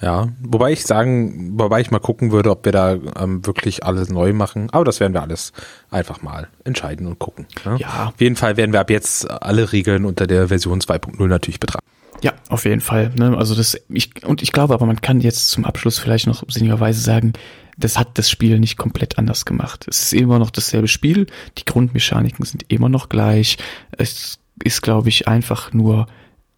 [0.00, 4.10] Ja, wobei ich sagen, wobei ich mal gucken würde, ob wir da ähm, wirklich alles
[4.10, 4.68] neu machen.
[4.70, 5.52] Aber das werden wir alles
[5.90, 7.46] einfach mal entscheiden und gucken.
[7.64, 7.76] Ne?
[7.78, 8.12] Ja.
[8.14, 11.86] Auf jeden Fall werden wir ab jetzt alle Regeln unter der Version 2.0 natürlich betrachten.
[12.22, 13.10] Ja, auf jeden Fall.
[13.14, 13.36] Ne?
[13.36, 17.00] Also das, ich, und ich glaube aber, man kann jetzt zum Abschluss vielleicht noch sinnigerweise
[17.00, 17.32] sagen,
[17.76, 19.86] das hat das Spiel nicht komplett anders gemacht.
[19.88, 21.26] Es ist immer noch dasselbe Spiel,
[21.58, 23.58] die Grundmechaniken sind immer noch gleich.
[23.92, 26.06] Es ist, glaube ich, einfach nur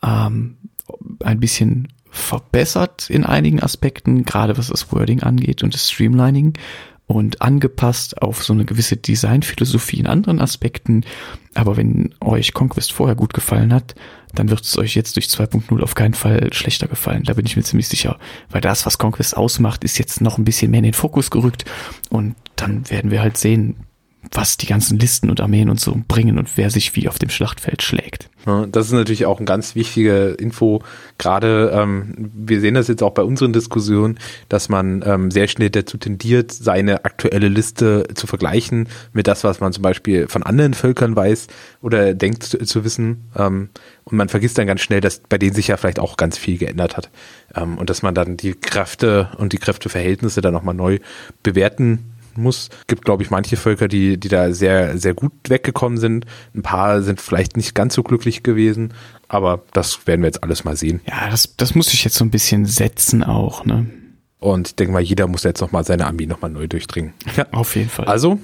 [0.03, 0.57] ähm,
[1.23, 6.55] ein bisschen verbessert in einigen Aspekten, gerade was das Wording angeht und das Streamlining
[7.07, 11.05] und angepasst auf so eine gewisse Designphilosophie in anderen Aspekten.
[11.55, 13.95] Aber wenn euch Conquest vorher gut gefallen hat,
[14.35, 17.25] dann wird es euch jetzt durch 2.0 auf keinen Fall schlechter gefallen.
[17.25, 18.19] Da bin ich mir ziemlich sicher.
[18.51, 21.65] Weil das, was Conquest ausmacht, ist jetzt noch ein bisschen mehr in den Fokus gerückt.
[22.11, 23.77] Und dann werden wir halt sehen,
[24.33, 27.31] was die ganzen Listen und Armeen und so bringen und wer sich wie auf dem
[27.31, 28.29] Schlachtfeld schlägt.
[28.71, 30.83] das ist natürlich auch ein ganz wichtige Info.
[31.19, 34.19] Gerade ähm, wir sehen das jetzt auch bei unseren Diskussionen,
[34.49, 39.61] dass man ähm, sehr schnell dazu tendiert, seine aktuelle Liste zu vergleichen mit das, was
[39.61, 41.47] man zum Beispiel von anderen Völkern weiß
[41.83, 43.29] oder denkt zu, zu wissen.
[43.37, 43.71] Ähm,
[44.05, 46.59] und man vergisst dann ganz schnell, dass bei denen sich ja vielleicht auch ganz viel
[46.59, 47.11] geändert hat.
[47.55, 50.99] Ähm, und dass man dann die Kräfte und die Kräfteverhältnisse dann nochmal neu
[51.43, 52.69] bewerten muss.
[52.87, 56.27] Gibt, glaube ich, manche Völker, die, die da sehr, sehr gut weggekommen sind.
[56.55, 58.95] Ein paar sind vielleicht nicht ganz so glücklich gewesen,
[59.29, 61.01] aber das werden wir jetzt alles mal sehen.
[61.07, 63.87] Ja, das, das muss ich jetzt so ein bisschen setzen auch, ne?
[64.41, 67.13] Und ich denke mal, jeder muss jetzt nochmal seine Armee nochmal neu durchdringen.
[67.37, 68.07] Ja, auf jeden Fall.
[68.07, 68.39] Also,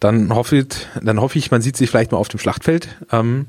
[0.00, 0.66] dann hoffe,
[1.02, 2.88] dann hoffe ich, man sieht sich vielleicht mal auf dem Schlachtfeld.
[3.12, 3.46] Ähm,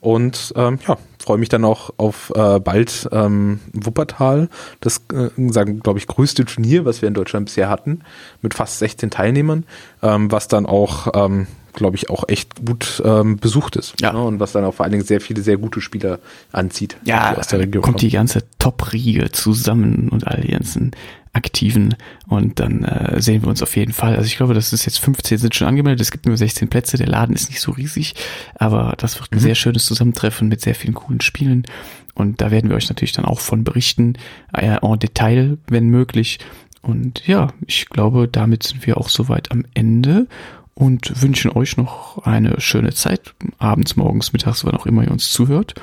[0.00, 4.48] und ähm, ja, freue mich dann auch auf äh, bald ähm, Wuppertal,
[4.80, 8.00] das äh, sagen glaube ich größte Turnier, was wir in Deutschland bisher hatten,
[8.40, 9.64] mit fast 16 Teilnehmern,
[10.02, 13.94] ähm, was dann auch ähm, glaube ich auch echt gut ähm, besucht ist.
[14.00, 14.12] Ja.
[14.12, 14.22] Ne?
[14.22, 16.18] Und was dann auch vor allen Dingen sehr viele sehr gute Spieler
[16.52, 16.96] anzieht.
[17.04, 18.08] Ja, aus der Region kommt kommen.
[18.08, 20.92] die ganze Top-Riege zusammen und all die ganzen
[21.32, 21.94] Aktiven
[22.26, 24.16] und dann äh, sehen wir uns auf jeden Fall.
[24.16, 26.96] Also ich glaube, das ist jetzt 15 sind schon angemeldet, es gibt nur 16 Plätze,
[26.96, 28.14] der Laden ist nicht so riesig,
[28.56, 29.42] aber das wird ein mhm.
[29.42, 31.66] sehr schönes Zusammentreffen mit sehr vielen coolen Spielen
[32.14, 34.14] und da werden wir euch natürlich dann auch von berichten,
[34.52, 36.38] äh, en Detail, wenn möglich.
[36.82, 40.26] Und ja, ich glaube, damit sind wir auch soweit am Ende
[40.74, 45.30] und wünschen euch noch eine schöne Zeit, abends, morgens, mittags, wann auch immer ihr uns
[45.30, 45.74] zuhört.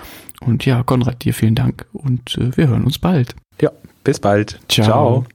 [0.41, 3.35] Und ja, Konrad, dir vielen Dank und äh, wir hören uns bald.
[3.61, 3.71] Ja,
[4.03, 4.59] bis bald.
[4.67, 4.85] Ciao.
[4.85, 5.25] Ciao.